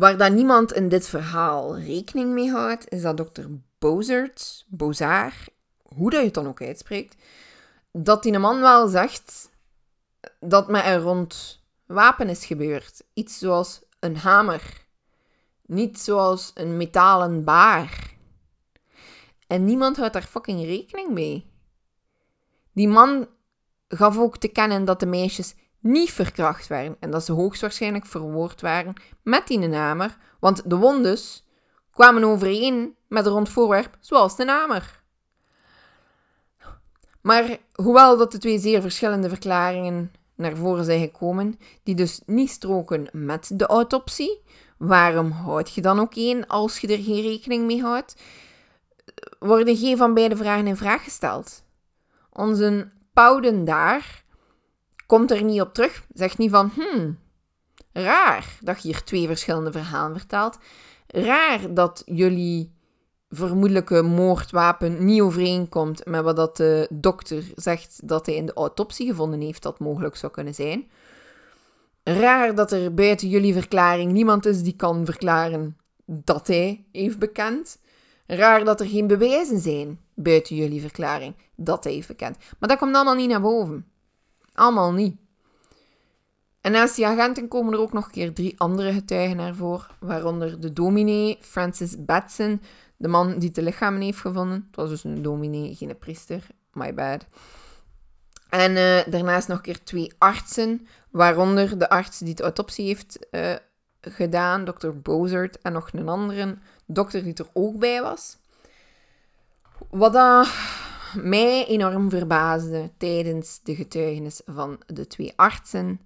[0.00, 3.46] waar dan niemand in dit verhaal rekening mee houdt, is dat dokter
[3.78, 5.32] Bozert, Bozar,
[5.82, 7.22] hoe dat je het dan ook uitspreekt,
[7.92, 9.50] dat die man wel zegt
[10.38, 13.04] dat met een rond wapen is gebeurd.
[13.14, 14.86] Iets zoals een hamer.
[15.66, 18.14] Niet zoals een metalen baar.
[19.46, 21.50] En niemand houdt daar fucking rekening mee.
[22.72, 23.28] Die man
[23.88, 28.60] gaf ook te kennen dat de meisjes niet verkracht werden en dat ze hoogstwaarschijnlijk verwoord
[28.60, 31.44] waren met die hamer, want de wondes
[31.90, 35.02] kwamen overeen met een rond voorwerp zoals de hamer.
[37.20, 42.50] Maar hoewel dat de twee zeer verschillende verklaringen naar voren zijn gekomen, die dus niet
[42.50, 44.42] stroken met de autopsie,
[44.76, 48.22] waarom houd je dan ook één als je er geen rekening mee houdt?
[49.38, 51.62] Worden geen van beide vragen in vraag gesteld.
[52.32, 54.24] Onze Pouden daar
[55.10, 57.18] komt er niet op terug, zegt niet van, hmm,
[57.92, 60.58] raar dat je hier twee verschillende verhalen vertelt.
[61.06, 62.72] Raar dat jullie
[63.30, 69.06] vermoedelijke moordwapen niet overeenkomt met wat dat de dokter zegt dat hij in de autopsie
[69.06, 70.90] gevonden heeft dat mogelijk zou kunnen zijn.
[72.02, 77.78] Raar dat er buiten jullie verklaring niemand is die kan verklaren dat hij heeft bekend.
[78.26, 82.36] Raar dat er geen bewijzen zijn buiten jullie verklaring dat hij heeft bekend.
[82.58, 83.89] Maar dat komt allemaal niet naar boven.
[84.60, 85.16] Allemaal niet.
[86.60, 89.86] En naast die agenten komen er ook nog een keer drie andere getuigen naar voren,
[90.00, 92.62] waaronder de dominee Francis Batson,
[92.96, 94.64] de man die de lichamen heeft gevonden.
[94.66, 96.46] Het was dus een dominee, geen priester.
[96.72, 97.26] My bad.
[98.48, 103.26] En uh, daarnaast nog een keer twee artsen, waaronder de arts die de autopsie heeft
[103.30, 103.54] uh,
[104.00, 108.36] gedaan, dokter Bozert, en nog een andere dokter die er ook bij was.
[109.90, 110.48] Wat dat
[111.14, 116.00] mij enorm verbaasde tijdens de getuigenis van de twee artsen,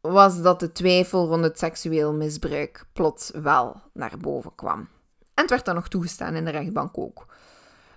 [0.00, 4.78] was dat de twijfel rond het seksueel misbruik plots wel naar boven kwam.
[5.34, 7.26] En het werd dan nog toegestaan in de rechtbank ook.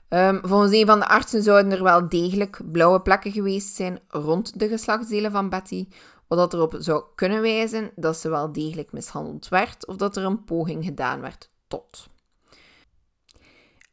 [0.10, 4.60] Um, volgens een van de artsen zouden er wel degelijk blauwe plekken geweest zijn rond
[4.60, 5.88] de geslachtsdelen van Betty,
[6.28, 10.44] wat erop zou kunnen wijzen dat ze wel degelijk mishandeld werd of dat er een
[10.44, 12.10] poging gedaan werd tot.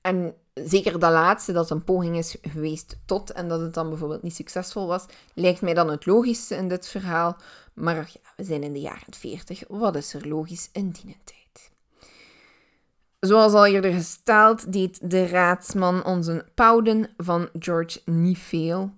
[0.01, 4.23] En zeker dat laatste, dat een poging is geweest tot en dat het dan bijvoorbeeld
[4.23, 7.37] niet succesvol was, lijkt mij dan het logischste in dit verhaal.
[7.75, 9.63] Maar ja, we zijn in de jaren 40.
[9.69, 11.71] Wat is er logisch in die tijd?
[13.21, 18.91] Zoals al eerder gesteld, deed de raadsman onze Powden van George niet veel.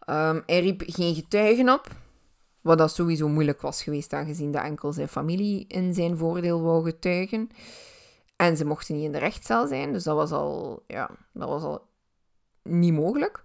[0.00, 1.88] Ehm, hij riep geen getuigen op,
[2.60, 6.84] wat dat sowieso moeilijk was geweest, aangezien de enkel zijn familie in zijn voordeel wou
[6.84, 7.50] getuigen.
[8.36, 11.62] En ze mochten niet in de rechtszaal zijn, dus dat was al, ja, dat was
[11.62, 11.88] al
[12.62, 13.42] niet mogelijk.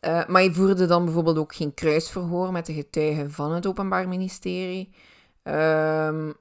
[0.00, 4.08] Uh, maar hij voerde dan bijvoorbeeld ook geen kruisverhoor met de getuigen van het Openbaar
[4.08, 4.94] Ministerie.
[5.42, 6.34] Um,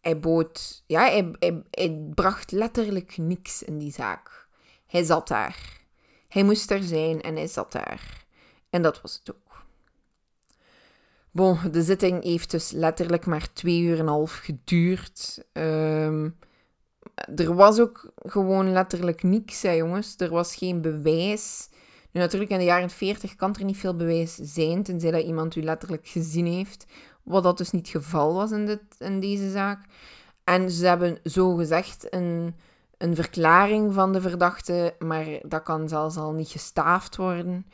[0.00, 0.82] hij bood...
[0.86, 4.48] Ja, hij, hij, hij bracht letterlijk niks in die zaak.
[4.86, 5.80] Hij zat daar.
[6.28, 8.26] Hij moest er zijn en hij zat daar.
[8.70, 9.64] En dat was het ook.
[11.30, 15.44] Bon, de zitting heeft dus letterlijk maar twee uur en een half geduurd.
[15.52, 16.38] Um,
[17.36, 20.14] er was ook gewoon letterlijk niks, hè, jongens.
[20.16, 21.68] Er was geen bewijs.
[22.10, 25.56] Nu, natuurlijk, in de jaren 40 kan er niet veel bewijs zijn, tenzij dat iemand
[25.56, 26.86] u letterlijk gezien heeft.
[27.22, 29.84] Wat dat dus niet het geval was in, dit, in deze zaak.
[30.44, 32.56] En ze hebben zo gezegd een,
[32.98, 37.66] een verklaring van de verdachte, maar dat kan zelfs al niet gestaafd worden.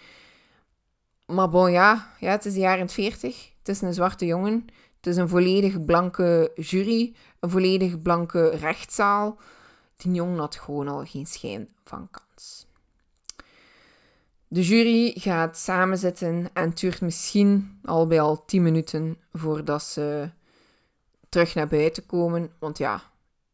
[1.26, 3.52] Maar bon, ja, ja het is de jaren 40.
[3.59, 4.64] Het is een zwarte jongen.
[5.07, 9.38] Het is een volledig blanke jury, een volledig blanke rechtszaal.
[9.97, 12.66] Die jongen had gewoon al geen schijn van kans.
[14.49, 20.31] De jury gaat samenzitten en het duurt misschien al bij al 10 minuten voordat ze
[21.29, 22.51] terug naar buiten komen.
[22.59, 23.03] Want ja,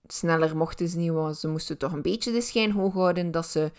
[0.07, 3.47] sneller mochten ze niet, want ze moesten toch een beetje de schijn hoog houden dat
[3.47, 3.71] ze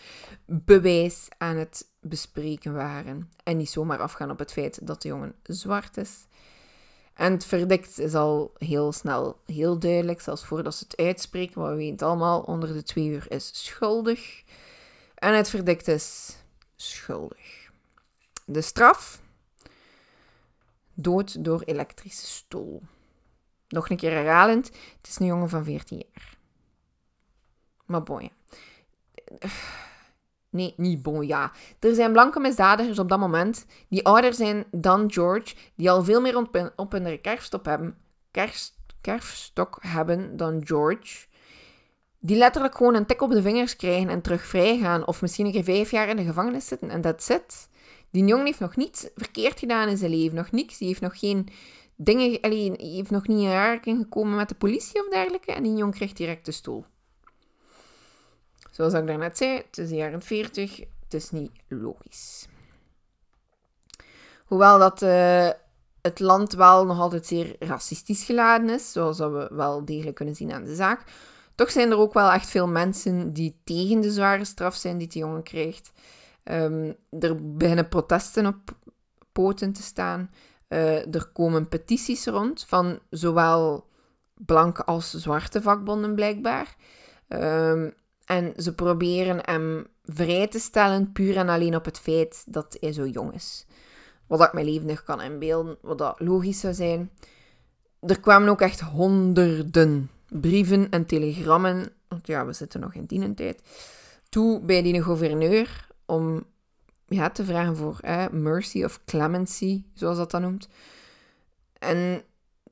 [0.45, 3.31] bewijs aan het bespreken waren.
[3.43, 6.25] En niet zomaar afgaan op het feit dat de jongen zwart is.
[7.13, 11.69] En het verdict is al heel snel heel duidelijk, zelfs voordat ze het uitspreken, wat
[11.69, 14.43] we weten allemaal, onder de twee uur is schuldig.
[15.15, 16.37] En het verdict is
[16.75, 17.71] schuldig.
[18.45, 19.21] De straf?
[20.93, 22.81] Dood door elektrische stoel.
[23.67, 24.65] Nog een keer herhalend,
[24.97, 26.37] het is een jongen van 14 jaar.
[27.85, 28.31] Maar boy.
[30.53, 31.51] Nee, niet bon, ja.
[31.79, 36.21] Er zijn blanke misdadigers op dat moment die ouder zijn dan George, die al veel
[36.21, 37.97] meer op op hun kerfstok hebben,
[39.01, 41.27] kerfstok hebben dan George.
[42.19, 45.07] Die letterlijk gewoon een tik op de vingers krijgen en terug vrij gaan.
[45.07, 47.69] Of misschien een keer vijf jaar in de gevangenis zitten en dat zit.
[48.11, 50.35] Die jongen heeft nog niets verkeerd gedaan in zijn leven.
[50.35, 50.77] Nog niks.
[50.77, 51.47] Die heeft nog geen
[51.95, 52.37] dingen...
[52.77, 55.51] Heeft nog niet in aanraking gekomen met de politie of dergelijke.
[55.51, 56.85] En die jong krijgt direct de stoel.
[58.73, 62.47] Zoals ik daarnet zei, is de jaren 40, het is niet logisch.
[64.45, 65.49] Hoewel dat uh,
[66.01, 70.53] het land wel nog altijd zeer racistisch geladen is, zoals we wel degelijk kunnen zien
[70.53, 71.03] aan de zaak,
[71.55, 75.07] toch zijn er ook wel echt veel mensen die tegen de zware straf zijn die
[75.07, 75.91] de jongen krijgt.
[76.43, 78.75] Um, er beginnen protesten op
[79.31, 80.29] poten te staan.
[80.69, 83.87] Uh, er komen petities rond van zowel
[84.33, 86.75] blanke als zwarte vakbonden blijkbaar.
[87.27, 87.93] Um,
[88.25, 92.93] en ze proberen hem vrij te stellen puur en alleen op het feit dat hij
[92.93, 93.65] zo jong is.
[94.27, 97.11] Wat ik me levendig kan inbeelden, wat dat logisch zou zijn.
[97.99, 103.61] Er kwamen ook echt honderden brieven en telegrammen, want ja, we zitten nog in dienentijd,
[104.29, 106.45] toe bij die gouverneur om
[107.07, 107.99] ja, te vragen voor
[108.31, 110.67] mercy of clemency, zoals dat dan noemt.
[111.79, 112.23] En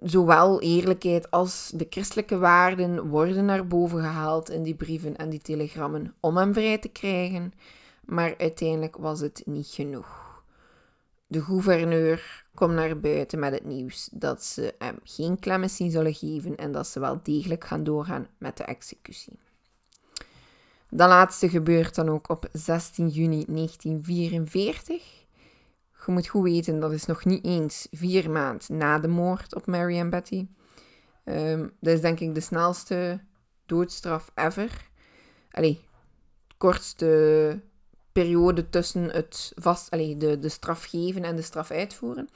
[0.01, 5.39] zowel eerlijkheid als de christelijke waarden worden naar boven gehaald in die brieven en die
[5.39, 7.53] telegrammen om hem vrij te krijgen,
[8.05, 10.43] maar uiteindelijk was het niet genoeg.
[11.27, 16.55] De gouverneur komt naar buiten met het nieuws dat ze hem geen clemency zullen geven
[16.55, 19.39] en dat ze wel degelijk gaan doorgaan met de executie.
[20.89, 25.20] Dat laatste gebeurt dan ook op 16 juni 1944.
[26.05, 29.65] Je moet goed weten, dat is nog niet eens vier maanden na de moord op
[29.65, 30.47] Mary en Betty.
[31.25, 33.19] Um, dat is denk ik de snelste
[33.65, 34.89] doodstraf ever.
[35.51, 35.79] Allee,
[36.57, 37.59] kortste
[38.11, 42.29] periode tussen het vast, allee, de, de straf geven en de straf uitvoeren.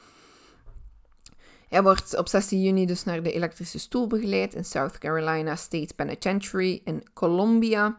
[1.70, 5.94] Hij wordt op 16 juni dus naar de elektrische stoel begeleid in South Carolina State
[5.96, 7.98] Penitentiary in Columbia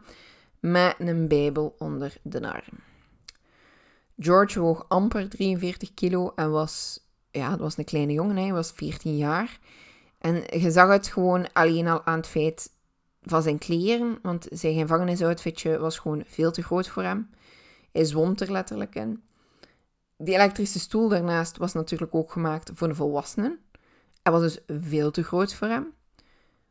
[0.61, 2.96] met een bijbel onder de arm.
[4.19, 7.01] George woog amper 43 kilo en was,
[7.31, 9.59] ja, dat was een kleine jongen, hij was 14 jaar.
[10.19, 12.71] En je zag het gewoon alleen al aan het feit
[13.23, 17.31] van zijn kleren, want zijn gevangenisoutfitje was gewoon veel te groot voor hem.
[17.93, 19.23] Hij zwom er letterlijk in.
[20.17, 23.59] Die elektrische stoel daarnaast was natuurlijk ook gemaakt voor de volwassenen.
[24.23, 25.93] Hij was dus veel te groot voor hem.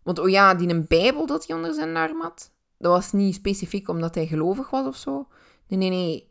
[0.03, 3.35] Want oh ja, die een bijbel dat hij onder zijn arm had, dat was niet
[3.35, 5.27] specifiek omdat hij gelovig was of zo.
[5.67, 6.29] Nee, nee, nee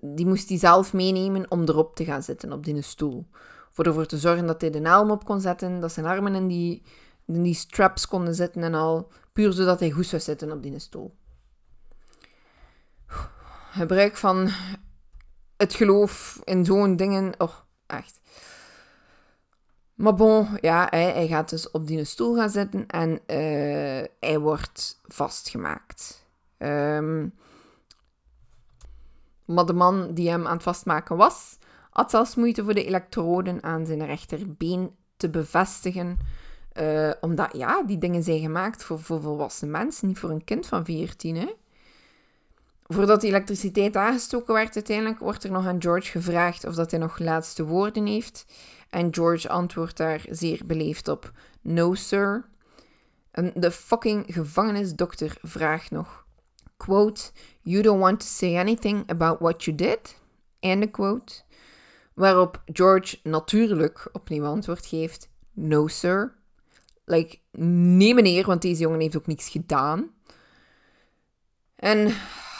[0.00, 3.26] die moest hij zelf meenemen om erop te gaan zitten, op die stoel.
[3.70, 6.48] Voor ervoor te zorgen dat hij de helm op kon zetten, dat zijn armen in
[6.48, 6.82] die,
[7.24, 9.12] die straps konden zitten en al.
[9.32, 11.14] Puur zodat hij goed zou zitten op die stoel.
[13.70, 14.50] Gebruik van
[15.56, 17.32] het geloof in zo'n dingen.
[17.38, 17.54] Oh,
[17.86, 18.20] echt.
[19.94, 24.38] Maar bon, ja, hij, hij gaat dus op die stoel gaan zitten en uh, hij
[24.38, 26.26] wordt vastgemaakt.
[26.58, 27.34] Um,
[29.44, 31.58] maar de man die hem aan het vastmaken was,
[31.90, 36.18] had zelfs moeite voor de elektroden aan zijn rechterbeen te bevestigen.
[36.80, 40.66] Uh, omdat, ja, die dingen zijn gemaakt voor, voor volwassen mensen, niet voor een kind
[40.66, 41.52] van 14, hè.
[42.86, 47.00] Voordat de elektriciteit aangestoken werd uiteindelijk, wordt er nog aan George gevraagd of dat hij
[47.00, 48.46] nog laatste woorden heeft.
[48.90, 52.44] En George antwoordt daar zeer beleefd op, no sir.
[53.30, 56.26] En de fucking gevangenisdokter vraagt nog,
[56.76, 57.30] quote,
[57.64, 60.16] you don't want to say anything about what you did?
[60.60, 61.42] Einde quote.
[62.14, 66.34] Waarop George natuurlijk opnieuw antwoord geeft, no sir.
[67.04, 70.10] Like, nee meneer, want deze jongen heeft ook niks gedaan.
[71.76, 72.14] En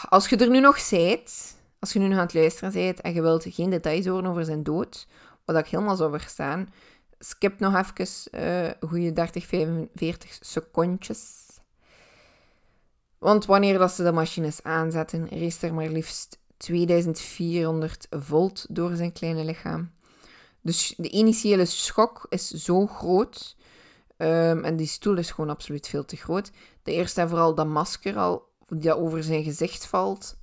[0.08, 3.14] als je er nu nog zijt, als je nu nog aan het luisteren bent en
[3.14, 5.06] je wilt geen details horen over zijn dood,
[5.44, 6.72] wat ik helemaal zou verstaan,
[7.18, 11.43] skip nog even uh, goede 30, 45 secondjes.
[13.24, 19.12] Want wanneer dat ze de machines aanzetten, race er maar liefst 2400 volt door zijn
[19.12, 19.92] kleine lichaam.
[20.60, 23.56] Dus de initiële schok is zo groot.
[24.16, 26.50] Um, en die stoel is gewoon absoluut veel te groot.
[26.82, 30.36] De eerste en vooral dat masker al, dat over zijn gezicht valt,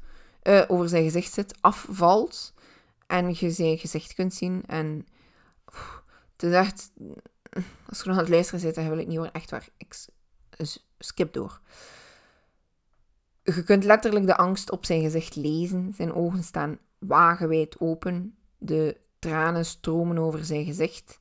[0.43, 2.53] uh, over zijn gezicht zit, afvalt.
[3.07, 4.63] En je zijn gezicht kunt zien.
[4.67, 5.05] En
[6.31, 6.91] het is echt,
[7.89, 9.33] als je nog aan het luisteren zit, dan wil ik niet horen.
[9.33, 9.95] Echt waar, ik
[10.97, 11.61] skip door.
[13.55, 15.93] Je kunt letterlijk de angst op zijn gezicht lezen.
[15.95, 18.35] Zijn ogen staan wagenwijd open.
[18.57, 21.19] De tranen stromen over zijn gezicht.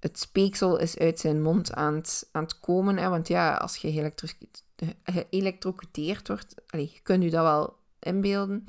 [0.00, 2.96] Het speeksel is uit zijn mond aan het, aan het komen.
[2.96, 4.12] Hè, want ja, als je
[5.04, 8.68] geëlectrocuteerd wordt, allez, je kunt je dat wel inbeelden.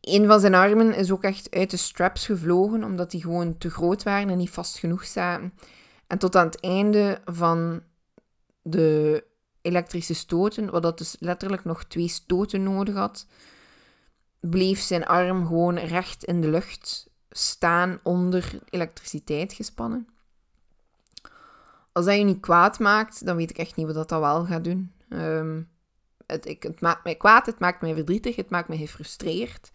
[0.00, 3.70] Een van zijn armen is ook echt uit de straps gevlogen, omdat die gewoon te
[3.70, 5.52] groot waren en niet vast genoeg zaten.
[6.06, 7.82] En tot aan het einde van
[8.62, 9.24] de
[9.66, 13.26] elektrische stoten, wat dat dus letterlijk nog twee stoten nodig had,
[14.40, 20.08] bleef zijn arm gewoon recht in de lucht staan onder elektriciteit gespannen.
[21.92, 24.64] Als dat je niet kwaad maakt, dan weet ik echt niet wat dat, wel gaat
[24.64, 24.92] doen.
[25.08, 25.62] Ehm,
[26.26, 29.70] het, ik, het maakt mij kwaad, het maakt mij verdrietig, het maakt mij gefrustreerd.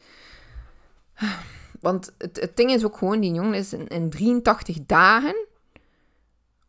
[1.80, 5.46] Want het, het ding is ook gewoon, die jongen is in, in 83 dagen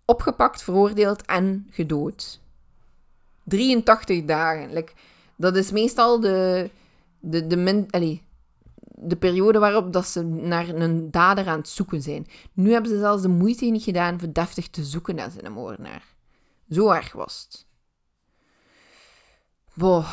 [0.04, 2.40] opgepakt, veroordeeld en gedood.
[3.45, 4.84] 83 dagen.
[5.36, 6.70] Dat is meestal de,
[7.20, 8.20] de, de,
[8.95, 12.26] de periode waarop dat ze naar een dader aan het zoeken zijn.
[12.53, 16.05] Nu hebben ze zelfs de moeite niet gedaan voor deftig te zoeken naar zijn moordenaar.
[16.70, 17.66] Zo erg was het.
[19.74, 20.09] Boah,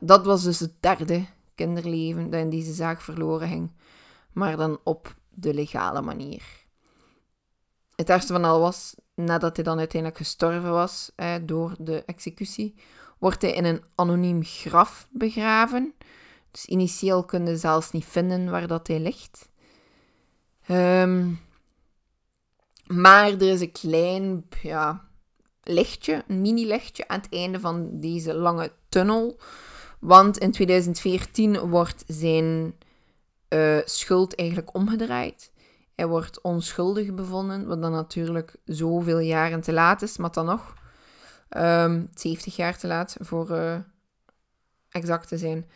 [0.00, 3.72] dat was dus het derde kinderleven dat in deze zaak verloren ging.
[4.32, 6.59] Maar dan op de legale manier.
[8.00, 12.74] Het ergste van al was, nadat hij dan uiteindelijk gestorven was door de executie,
[13.18, 15.94] wordt hij in een anoniem graf begraven.
[16.50, 19.48] Dus initieel kunnen zelfs niet vinden waar dat hij ligt.
[20.68, 21.40] Um,
[22.86, 25.08] maar er is een klein ja,
[25.62, 29.40] lichtje, een mini-lichtje aan het einde van deze lange tunnel.
[29.98, 32.74] Want in 2014 wordt zijn
[33.48, 35.49] uh, schuld eigenlijk omgedraaid.
[36.00, 40.74] Hij wordt onschuldig bevonden, wat dan natuurlijk zoveel jaren te laat is, maar dan nog.
[41.50, 43.76] Um, ehm, 70 jaar te laat voor uh,
[44.90, 45.70] exact te zijn.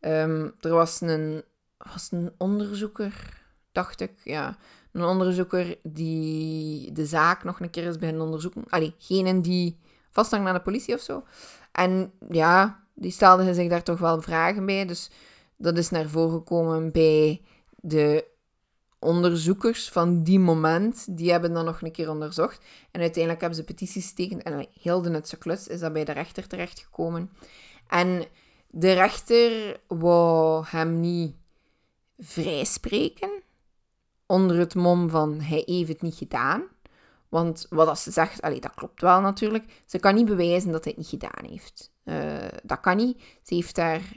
[0.00, 1.42] Um, er was een,
[1.76, 4.56] was een onderzoeker, dacht ik, ja.
[4.92, 8.64] Een onderzoeker die de zaak nog een keer is beginnen onderzoeken.
[8.68, 9.78] Allee, geen die
[10.10, 11.24] vasthangt naar de politie of zo.
[11.72, 14.86] En ja, die stelde zich daar toch wel vragen bij.
[14.86, 15.10] Dus
[15.56, 17.42] dat is naar voren gekomen bij
[17.76, 18.29] de
[19.00, 21.16] onderzoekers van die moment.
[21.16, 22.64] Die hebben dan nog een keer onderzocht.
[22.90, 24.42] En uiteindelijk hebben ze petities getekend.
[24.42, 27.30] En heel de nutse klus is dat bij de rechter terechtgekomen.
[27.88, 28.24] En
[28.66, 31.34] de rechter wou hem niet
[32.18, 33.30] vrijspreken.
[34.26, 36.62] Onder het mom van hij heeft het niet gedaan.
[37.28, 39.82] Want wat ze zegt, allee, dat klopt wel natuurlijk.
[39.86, 41.92] Ze kan niet bewijzen dat hij het niet gedaan heeft.
[42.04, 43.22] Uh, dat kan niet.
[43.42, 44.12] Ze heeft daar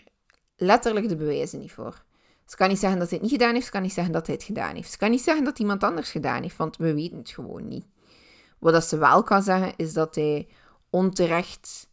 [0.56, 2.04] letterlijk de bewijzen niet voor.
[2.46, 3.66] Ze kan niet zeggen dat hij het niet gedaan heeft.
[3.66, 4.91] Ze kan niet zeggen dat hij het gedaan heeft.
[4.91, 7.86] Ze kan niet zeggen dat iemand anders gedaan heeft, want we weten het gewoon niet.
[8.60, 10.48] Wat ze wel kan zeggen, is dat hij
[10.89, 11.89] onterecht,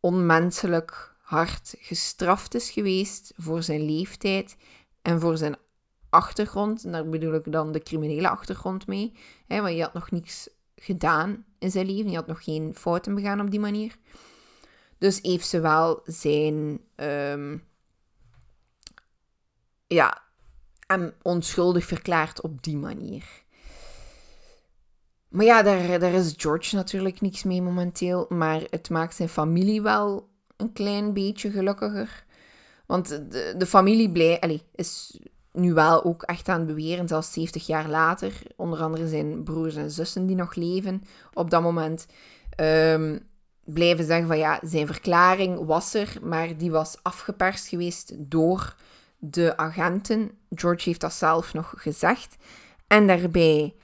[0.00, 4.56] onmenselijk hard gestraft is geweest voor zijn leeftijd
[5.02, 5.56] en voor zijn
[6.10, 6.84] achtergrond.
[6.84, 9.12] En daar bedoel ik dan de criminele achtergrond mee.
[9.46, 12.10] Hè, want je had nog niets gedaan in zijn leven.
[12.10, 13.96] Je had nog geen fouten begaan op die manier.
[14.98, 16.80] Dus heeft ze wel zijn...
[16.96, 17.62] Um,
[19.86, 20.22] ja,
[20.86, 23.42] hem onschuldig verklaard op die manier.
[25.28, 28.26] Maar ja, daar, daar is George natuurlijk niks mee momenteel.
[28.28, 32.24] Maar het maakt zijn familie wel een klein beetje gelukkiger.
[32.86, 35.20] Want de, de familie blij, allez, is
[35.52, 39.74] nu wel ook echt aan het beweren, zelfs 70 jaar later, onder andere zijn broers
[39.76, 42.06] en zussen die nog leven op dat moment,
[42.60, 43.20] um,
[43.64, 48.74] blijven zeggen van ja, zijn verklaring was er, maar die was afgeperst geweest door
[49.30, 50.30] de agenten.
[50.50, 52.36] George heeft dat zelf nog gezegd.
[52.86, 53.74] En daarbij,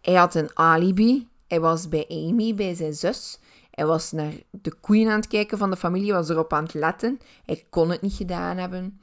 [0.00, 1.28] hij had een alibi.
[1.46, 3.38] Hij was bij Amy, bij zijn zus.
[3.70, 6.74] Hij was naar de queen aan het kijken van de familie, was erop aan het
[6.74, 7.18] letten.
[7.44, 9.00] Hij kon het niet gedaan hebben.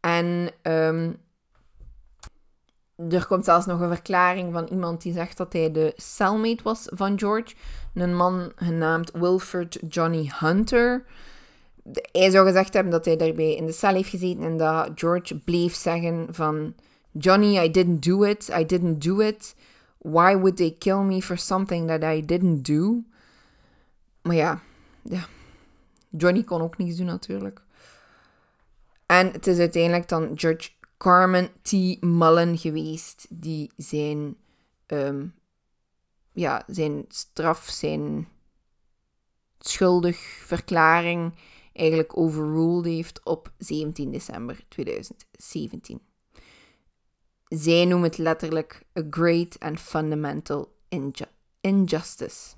[0.00, 1.16] En um,
[3.08, 6.86] er komt zelfs nog een verklaring van iemand die zegt dat hij de cellmate was
[6.90, 7.54] van George.
[7.94, 11.04] Een man genaamd Wilford Johnny Hunter.
[12.12, 15.38] Hij zou gezegd hebben dat hij daarbij in de cel heeft gezeten en dat George
[15.38, 16.74] bleef zeggen van...
[17.12, 18.48] Johnny, I didn't do it.
[18.58, 19.54] I didn't do it.
[19.98, 23.02] Why would they kill me for something that I didn't do?
[24.22, 24.62] Maar ja,
[25.02, 25.26] ja.
[26.08, 27.62] Johnny kon ook niets doen natuurlijk.
[29.06, 31.72] En het is uiteindelijk dan Judge Carmen T.
[32.00, 34.36] Mullen geweest die zijn,
[34.86, 35.34] um,
[36.32, 38.28] ja, zijn straf, zijn
[39.58, 41.34] schuldig verklaring
[41.72, 46.00] eigenlijk overruled heeft op 17 december 2017.
[47.48, 50.72] Zij noemen het letterlijk a great and fundamental
[51.60, 52.54] injustice.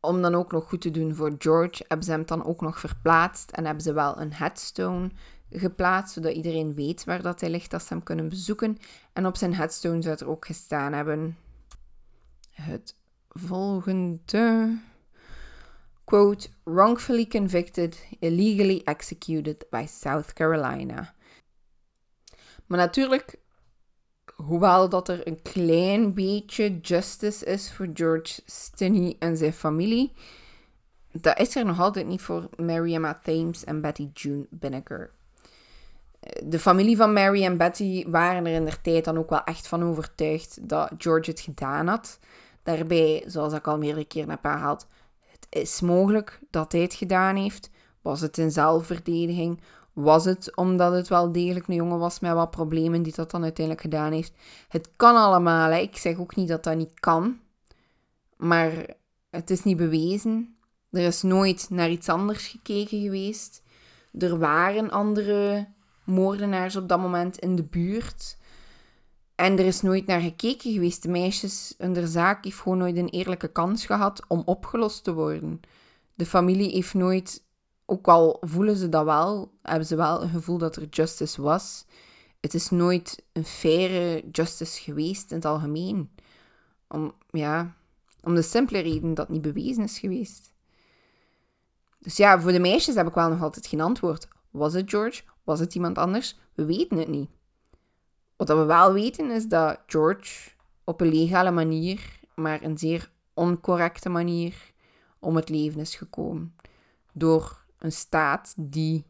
[0.00, 2.80] Om dan ook nog goed te doen voor George, hebben ze hem dan ook nog
[2.80, 5.10] verplaatst en hebben ze wel een headstone
[5.50, 8.76] geplaatst, zodat iedereen weet waar dat hij ligt als ze hem kunnen bezoeken.
[9.12, 11.36] En op zijn headstone zou er ook gestaan hebben
[12.50, 12.96] het
[13.28, 14.78] volgende.
[16.06, 21.14] Quote, wrongfully convicted, illegally executed by South Carolina.
[22.66, 23.38] Maar natuurlijk,
[24.34, 30.12] hoewel dat er een klein beetje justice is voor George Stinney en zijn familie,
[31.12, 35.14] dat is er nog altijd niet voor Mary Emma Thames en Betty June Binneker
[36.44, 39.68] de familie van Mary en Betty waren er in der tijd dan ook wel echt
[39.68, 42.18] van overtuigd dat George het gedaan had.
[42.62, 44.86] Daarbij, zoals ik al meerdere keren heb het
[45.48, 47.70] is mogelijk dat hij het gedaan heeft.
[48.02, 49.60] Was het in zelfverdediging?
[49.92, 53.42] Was het omdat het wel degelijk een jongen was met wat problemen die dat dan
[53.42, 54.32] uiteindelijk gedaan heeft?
[54.68, 55.72] Het kan allemaal.
[55.72, 57.38] Ik zeg ook niet dat dat niet kan.
[58.36, 58.72] Maar
[59.30, 60.56] het is niet bewezen.
[60.90, 63.62] Er is nooit naar iets anders gekeken geweest.
[64.18, 65.68] Er waren andere
[66.04, 68.36] moordenaars op dat moment in de buurt.
[69.36, 71.02] En er is nooit naar gekeken geweest.
[71.02, 75.60] De meisjes de zaak heeft gewoon nooit een eerlijke kans gehad om opgelost te worden.
[76.14, 77.44] De familie heeft nooit,
[77.84, 81.86] ook al voelen ze dat wel, hebben ze wel een gevoel dat er justice was.
[82.40, 86.10] Het is nooit een faire justice geweest in het algemeen.
[86.88, 87.76] Om, ja,
[88.22, 90.52] om de simpele reden dat niet bewezen is geweest.
[91.98, 94.28] Dus ja, voor de meisjes heb ik wel nog altijd geen antwoord.
[94.50, 95.22] Was het George?
[95.44, 96.38] Was het iemand anders?
[96.54, 97.30] We weten het niet.
[98.36, 100.50] Wat we wel weten is dat George
[100.84, 104.72] op een legale manier, maar een zeer oncorrecte manier,
[105.18, 106.54] om het leven is gekomen.
[107.12, 109.04] Door een staat die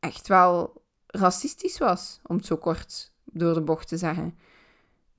[0.00, 4.38] echt wel racistisch was, om het zo kort door de bocht te zeggen.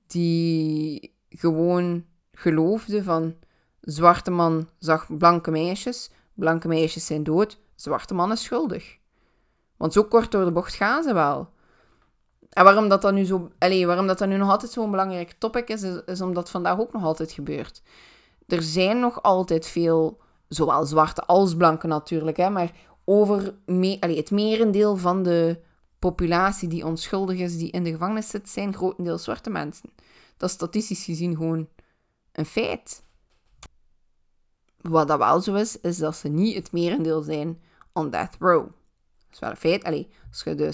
[0.06, 3.34] Die gewoon geloofde van
[3.80, 8.98] zwarte man zag blanke meisjes, blanke meisjes zijn dood, zwarte man is schuldig.
[9.76, 11.52] Want zo kort door de bocht gaan ze wel.
[12.50, 15.34] En waarom dat, dan nu, zo, allez, waarom dat, dan nu nog altijd zo'n belangrijk
[15.38, 17.82] topic is, is, omdat vandaag ook nog altijd gebeurt.
[18.46, 22.72] Er zijn nog altijd veel, zowel zwarte als blanke natuurlijk, hè, maar
[23.04, 25.60] over me, allez, het merendeel van de
[25.98, 29.90] populatie die onschuldig is, die in de gevangenis zit, zijn grotendeels zwarte mensen.
[30.36, 31.68] Dat is statistisch gezien gewoon
[32.32, 33.02] een feit.
[34.80, 38.66] Wat dat wel zo is, is dat ze niet het merendeel zijn on death row.
[39.30, 39.84] Dat is wel een feit.
[39.84, 40.72] Allee, als je de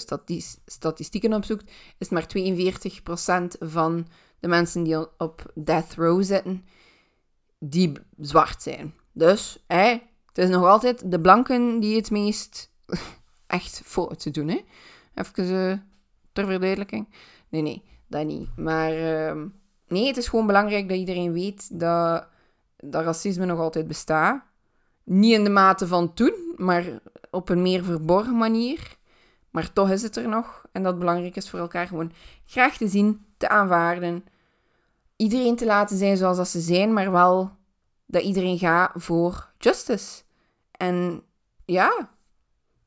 [0.65, 4.07] statistieken opzoekt, is maar 42% van
[4.39, 6.65] de mensen die op death row zitten,
[7.59, 8.93] die zwart zijn.
[9.11, 9.87] Dus, hè,
[10.25, 12.71] het is nog altijd de blanken die het meest
[13.47, 14.47] echt fouten doen.
[14.47, 14.61] Hè?
[15.15, 15.77] Even uh,
[16.33, 17.07] ter verduidelijking.
[17.49, 18.47] Nee, nee, dat niet.
[18.55, 19.43] Maar uh,
[19.87, 22.27] nee, het is gewoon belangrijk dat iedereen weet dat,
[22.77, 24.43] dat racisme nog altijd bestaat.
[25.03, 26.83] Niet in de mate van toen, maar
[27.35, 28.97] op een meer verborgen manier.
[29.49, 30.65] Maar toch is het er nog.
[30.71, 32.11] En dat belangrijk is voor elkaar gewoon
[32.45, 34.25] graag te zien, te aanvaarden.
[35.15, 37.51] Iedereen te laten zijn zoals dat ze zijn, maar wel
[38.05, 40.23] dat iedereen gaat voor justice.
[40.71, 41.23] En
[41.65, 42.09] ja,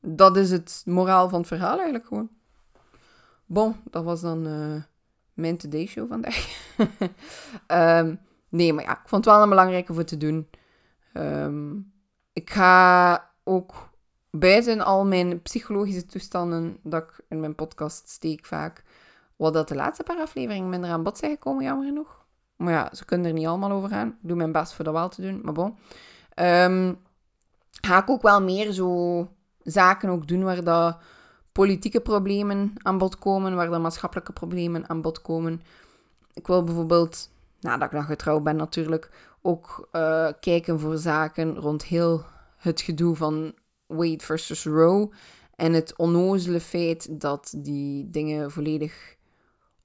[0.01, 2.29] dat is het moraal van het verhaal eigenlijk gewoon.
[3.47, 4.83] Bon, dat was dan uh,
[5.33, 6.47] mijn Today Show vandaag.
[7.67, 8.15] Ehm,
[8.49, 10.49] nee, maar ja, ik vond het wel een belangrijke voor te doen.
[11.15, 11.93] Um,
[12.33, 13.88] ik ga ook
[14.39, 18.85] buiten al mijn psychologische toestanden dat ik in mijn podcast steek vaak,
[19.37, 22.25] wat dat de laatste paar afleveringen minder aan bod zijn gekomen, jammer genoeg.
[22.57, 24.09] Maar ja, ze kunnen er niet allemaal over gaan.
[24.09, 25.77] Ik doe mijn best voor dat wel te doen, maar bon.
[26.35, 26.99] Um,
[27.81, 29.29] ga ik ook wel meer zo
[29.63, 30.99] zaken ook doen waar dat
[31.53, 35.63] politieke problemen aan bod komen, waar dat maatschappelijke problemen aan bod komen.
[36.33, 37.31] Ik wil bijvoorbeeld,
[37.61, 39.11] nadat ik dan getrouwd ben natuurlijk,
[39.43, 42.25] ook uh, kijken voor zaken rond heel
[42.57, 43.55] het gedoe van
[43.89, 45.11] Wade versus Roe.
[45.55, 49.17] En het onnozele feit dat die dingen volledig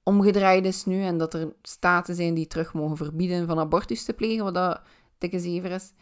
[0.02, 1.02] omgedraaid is nu.
[1.02, 4.80] En dat er staten zijn die terug mogen verbieden van abortus te plegen, wat dat
[5.18, 5.92] dikke zever is.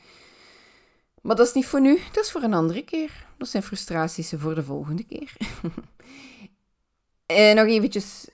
[1.22, 3.26] Maar dat is niet voor nu, dat is voor een andere keer.
[3.38, 5.36] Dat zijn frustraties voor de volgende keer.
[7.26, 8.28] en nog eventjes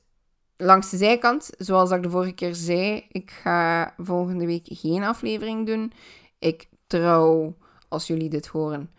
[0.56, 1.50] langs de zijkant.
[1.58, 5.92] Zoals ik de vorige keer zei, ik ga volgende week geen aflevering doen.
[6.38, 7.56] Ik trouw,
[7.88, 8.90] als jullie dit horen,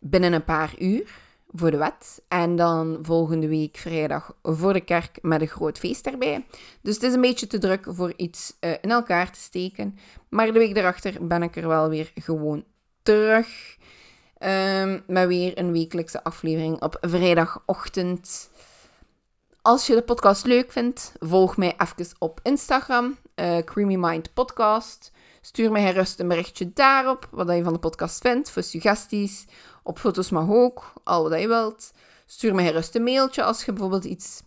[0.00, 1.10] binnen een paar uur
[1.52, 2.22] voor de wet.
[2.28, 6.46] En dan volgende week vrijdag voor de kerk met een groot feest erbij.
[6.80, 9.98] Dus het is een beetje te druk voor iets uh, in elkaar te steken.
[10.28, 12.64] Maar de week daarachter ben ik er wel weer gewoon
[13.02, 13.78] terug.
[14.42, 18.50] Um, met weer een wekelijkse aflevering op vrijdagochtend.
[19.62, 25.12] Als je de podcast leuk vindt, volg mij even op Instagram, uh, Creamy Mind Podcast.
[25.40, 29.44] Stuur mij gerust een berichtje daarop, wat je van de podcast vindt, voor suggesties.
[29.82, 31.90] Op foto's mag ook, al wat je wilt.
[32.26, 34.42] Stuur mij gerust een mailtje als je bijvoorbeeld iets